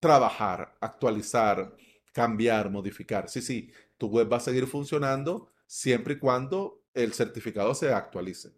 trabajar, 0.03 0.77
actualizar, 0.81 1.77
cambiar, 2.13 2.69
modificar. 2.71 3.29
Sí, 3.29 3.41
sí, 3.41 3.71
tu 3.97 4.09
web 4.09 4.31
va 4.33 4.39
a 4.39 4.41
seguir 4.41 4.67
funcionando 4.67 5.53
siempre 5.65 6.15
y 6.15 6.19
cuando 6.19 6.83
el 6.93 7.13
certificado 7.13 7.73
se 7.73 7.93
actualice. 7.93 8.51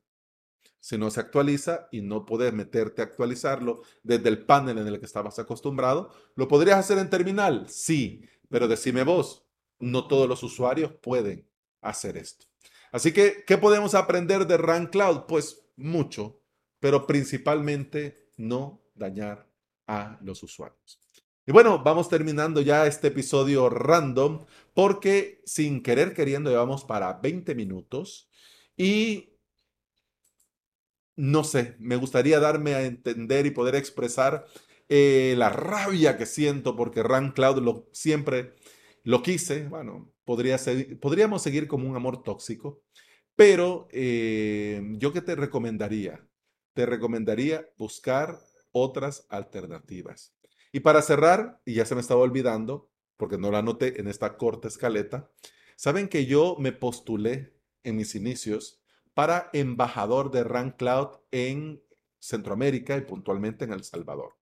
Si 0.81 0.97
no 0.97 1.11
se 1.11 1.21
actualiza 1.21 1.87
y 1.93 2.01
no 2.01 2.25
puedes 2.25 2.51
meterte 2.55 3.03
a 3.03 3.05
actualizarlo 3.05 3.83
desde 4.03 4.31
el 4.31 4.47
panel 4.47 4.79
en 4.79 4.87
el 4.87 4.99
que 4.99 5.05
estabas 5.05 5.39
acostumbrado, 5.39 6.15
¿lo 6.35 6.49
podrías 6.49 6.79
hacer 6.79 6.97
en 6.97 7.11
terminal? 7.11 7.69
Sí, 7.69 8.27
pero 8.49 8.67
decime 8.67 9.03
vos, 9.03 9.47
no 9.79 10.09
todos 10.09 10.27
los 10.27 10.43
usuarios 10.43 10.93
pueden 10.93 11.47
hacer 11.83 12.17
esto. 12.17 12.47
Así 12.91 13.13
que, 13.13 13.45
¿qué 13.47 13.59
podemos 13.59 13.95
aprender 13.95 14.47
de 14.47 14.57
Run 14.57 14.87
Cloud? 14.87 15.27
Pues 15.29 15.61
mucho, 15.77 16.41
pero 16.81 17.07
principalmente 17.07 18.31
no 18.39 18.83
dañar 18.95 19.47
a 19.87 20.19
los 20.23 20.43
usuarios. 20.43 21.04
Y 21.47 21.53
bueno, 21.53 21.83
vamos 21.83 22.09
terminando 22.09 22.63
ya 22.63 22.87
este 22.87 23.09
episodio 23.09 23.69
random 23.69 24.47
porque 24.73 25.43
sin 25.45 25.83
querer 25.83 26.15
queriendo 26.15 26.51
llevamos 26.51 26.85
para 26.85 27.13
20 27.15 27.55
minutos 27.55 28.31
y 28.77 29.35
no 31.17 31.45
sé, 31.45 31.77
me 31.79 31.97
gustaría 31.97 32.41
darme 32.41 32.75
a 32.75 32.85
entender 32.85 33.47
y 33.47 33.51
poder 33.51 33.75
expresar 33.77 34.47
eh, 34.89 35.35
la 35.37 35.51
rabia 35.51 36.17
que 36.17 36.27
siento 36.27 36.77
porque 36.77 37.03
Run 37.03 37.33
Cloud 37.33 37.59
lo, 37.63 37.89
siempre 37.93 38.55
lo 39.05 39.23
quise. 39.23 39.67
Bueno, 39.69 40.13
podría 40.25 40.57
podríamos 41.01 41.43
seguir 41.43 41.69
como 41.69 41.89
un 41.89 41.97
amor 41.97 42.23
tóxico, 42.23 42.83
pero 43.37 43.87
eh, 43.93 44.83
yo 44.99 45.13
que 45.13 45.21
te 45.21 45.37
recomendaría, 45.37 46.27
te 46.75 46.87
recomendaría 46.87 47.69
buscar 47.77 48.39
otras 48.73 49.27
alternativas. 49.29 50.35
Y 50.75 50.81
para 50.81 51.03
cerrar, 51.03 51.61
y 51.65 51.75
ya 51.75 51.87
se 51.87 51.95
me 51.95 52.01
estaba 52.01 52.23
olvidando, 52.23 52.91
porque 53.17 53.39
no 53.39 53.53
la 53.53 53.59
anoté 53.59 54.01
en 54.01 54.09
esta 54.09 54.37
corta 54.37 54.67
escaleta, 54.67 55.31
saben 55.77 56.09
que 56.09 56.27
yo 56.27 56.57
me 56.59 56.73
postulé 56.73 57.55
en 57.85 57.95
mis 57.95 58.17
inicios 58.17 58.83
para 59.15 59.51
embajador 59.53 60.33
de 60.33 60.43
Run 60.43 60.73
Cloud 60.73 61.21
en 61.31 61.81
Centroamérica 62.19 62.97
y 62.97 63.03
puntualmente 63.03 63.65
en 63.65 63.73
El 63.73 63.85
Salvador. 63.85 64.37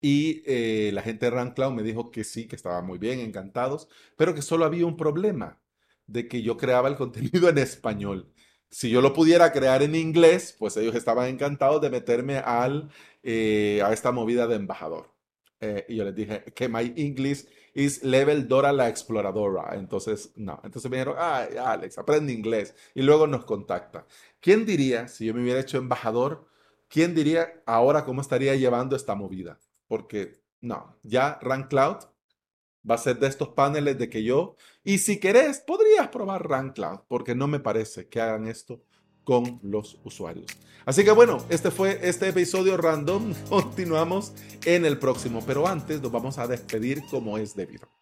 Y 0.00 0.44
eh, 0.46 0.92
la 0.92 1.02
gente 1.02 1.26
de 1.26 1.30
Run 1.32 1.50
Cloud 1.50 1.72
me 1.72 1.82
dijo 1.82 2.12
que 2.12 2.22
sí, 2.22 2.46
que 2.46 2.54
estaba 2.54 2.80
muy 2.80 2.98
bien, 2.98 3.18
encantados, 3.18 3.88
pero 4.16 4.36
que 4.36 4.42
solo 4.42 4.64
había 4.64 4.86
un 4.86 4.96
problema, 4.96 5.60
de 6.06 6.28
que 6.28 6.42
yo 6.42 6.56
creaba 6.56 6.88
el 6.88 6.94
contenido 6.94 7.48
en 7.48 7.58
español. 7.58 8.32
Si 8.70 8.90
yo 8.90 9.00
lo 9.00 9.12
pudiera 9.12 9.52
crear 9.52 9.82
en 9.82 9.94
inglés, 9.94 10.54
pues 10.58 10.76
ellos 10.76 10.94
estaban 10.94 11.28
encantados 11.28 11.80
de 11.80 11.90
meterme 11.90 12.38
al, 12.38 12.90
eh, 13.22 13.80
a 13.84 13.92
esta 13.92 14.12
movida 14.12 14.46
de 14.46 14.56
embajador. 14.56 15.14
Eh, 15.60 15.86
y 15.88 15.96
yo 15.96 16.04
les 16.04 16.14
dije 16.14 16.44
que 16.54 16.68
my 16.68 16.92
English 16.96 17.46
is 17.74 18.02
level 18.02 18.46
Dora 18.48 18.72
la 18.72 18.88
exploradora. 18.88 19.74
Entonces, 19.74 20.32
no. 20.36 20.60
Entonces 20.64 20.90
me 20.90 20.98
dijeron, 20.98 21.16
ay, 21.18 21.56
Alex, 21.56 21.98
aprende 21.98 22.32
inglés. 22.32 22.74
Y 22.94 23.02
luego 23.02 23.26
nos 23.26 23.44
contacta. 23.44 24.06
¿Quién 24.40 24.66
diría, 24.66 25.08
si 25.08 25.26
yo 25.26 25.34
me 25.34 25.42
hubiera 25.42 25.60
hecho 25.60 25.78
embajador, 25.78 26.46
quién 26.88 27.14
diría 27.14 27.62
ahora 27.66 28.04
cómo 28.04 28.20
estaría 28.20 28.54
llevando 28.56 28.96
esta 28.96 29.14
movida? 29.14 29.58
Porque, 29.86 30.40
no, 30.60 30.98
ya 31.02 31.38
Rank 31.40 31.68
Cloud 31.68 31.98
va 32.88 32.94
a 32.94 32.98
ser 32.98 33.18
de 33.18 33.26
estos 33.26 33.48
paneles 33.48 33.98
de 33.98 34.08
que 34.08 34.22
yo, 34.22 34.56
y 34.84 34.98
si 34.98 35.18
querés, 35.18 35.60
podrías 35.60 36.08
probar 36.08 36.48
Rank 36.48 36.74
Cloud, 36.74 37.00
porque 37.08 37.34
no 37.34 37.46
me 37.46 37.60
parece 37.60 38.08
que 38.08 38.20
hagan 38.20 38.46
esto 38.46 38.82
con 39.24 39.60
los 39.62 40.00
usuarios. 40.04 40.46
Así 40.86 41.04
que 41.04 41.10
bueno, 41.10 41.44
este 41.50 41.70
fue 41.70 42.00
este 42.02 42.28
episodio 42.28 42.78
random. 42.78 43.34
Continuamos 43.50 44.32
en 44.64 44.86
el 44.86 44.98
próximo, 44.98 45.42
pero 45.46 45.68
antes 45.68 46.00
nos 46.00 46.10
vamos 46.10 46.38
a 46.38 46.46
despedir 46.46 47.02
como 47.10 47.36
es 47.36 47.54
debido. 47.54 47.97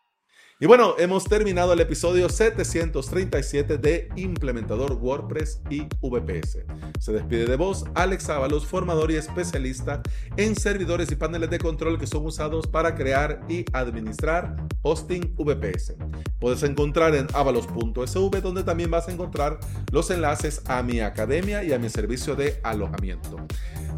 Y 0.58 0.64
bueno, 0.64 0.94
hemos 0.98 1.24
terminado 1.24 1.74
el 1.74 1.80
episodio 1.80 2.30
737 2.30 3.76
de 3.76 4.08
Implementador 4.16 4.94
WordPress 4.94 5.60
y 5.68 5.82
VPS. 6.00 6.64
Se 6.98 7.12
despide 7.12 7.44
de 7.44 7.56
vos, 7.56 7.84
Alex 7.94 8.30
Ábalos, 8.30 8.64
formador 8.64 9.10
y 9.10 9.16
especialista 9.16 10.00
en 10.38 10.56
servidores 10.56 11.12
y 11.12 11.16
paneles 11.16 11.50
de 11.50 11.58
control 11.58 11.98
que 11.98 12.06
son 12.06 12.24
usados 12.24 12.66
para 12.66 12.94
crear 12.94 13.44
y 13.50 13.66
administrar 13.74 14.56
hosting 14.80 15.34
VPS. 15.36 15.96
Puedes 16.40 16.62
encontrar 16.62 17.14
en 17.14 17.26
avalos.sv 17.34 18.40
donde 18.40 18.64
también 18.64 18.90
vas 18.90 19.08
a 19.08 19.12
encontrar 19.12 19.60
los 19.92 20.10
enlaces 20.10 20.62
a 20.64 20.82
mi 20.82 21.00
academia 21.00 21.64
y 21.64 21.74
a 21.74 21.78
mi 21.78 21.90
servicio 21.90 22.34
de 22.34 22.60
alojamiento. 22.62 23.36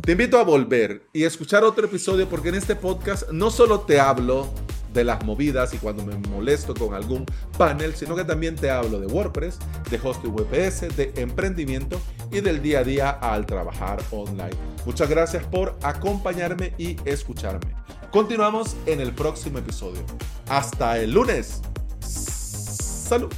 Te 0.02 0.12
invito 0.12 0.40
a 0.40 0.42
volver 0.42 1.06
y 1.12 1.22
escuchar 1.22 1.62
otro 1.62 1.84
episodio 1.84 2.28
porque 2.28 2.48
en 2.48 2.56
este 2.56 2.74
podcast 2.74 3.30
no 3.30 3.52
solo 3.52 3.82
te 3.82 4.00
hablo 4.00 4.52
de 4.98 5.04
las 5.04 5.24
movidas 5.24 5.72
y 5.74 5.78
cuando 5.78 6.04
me 6.04 6.16
molesto 6.28 6.74
con 6.74 6.92
algún 6.92 7.24
panel, 7.56 7.94
sino 7.94 8.16
que 8.16 8.24
también 8.24 8.56
te 8.56 8.68
hablo 8.68 8.98
de 8.98 9.06
WordPress, 9.06 9.58
de 9.90 10.00
hosting 10.02 10.34
VPS, 10.34 10.96
de 10.96 11.12
emprendimiento 11.16 12.00
y 12.32 12.40
del 12.40 12.60
día 12.60 12.80
a 12.80 12.84
día 12.84 13.10
al 13.10 13.46
trabajar 13.46 14.02
online. 14.10 14.50
Muchas 14.84 15.08
gracias 15.08 15.46
por 15.46 15.78
acompañarme 15.82 16.74
y 16.78 16.96
escucharme. 17.04 17.74
Continuamos 18.10 18.76
en 18.86 19.00
el 19.00 19.12
próximo 19.12 19.58
episodio. 19.58 20.02
Hasta 20.48 20.98
el 20.98 21.12
lunes. 21.12 21.62
Salud. 22.00 23.32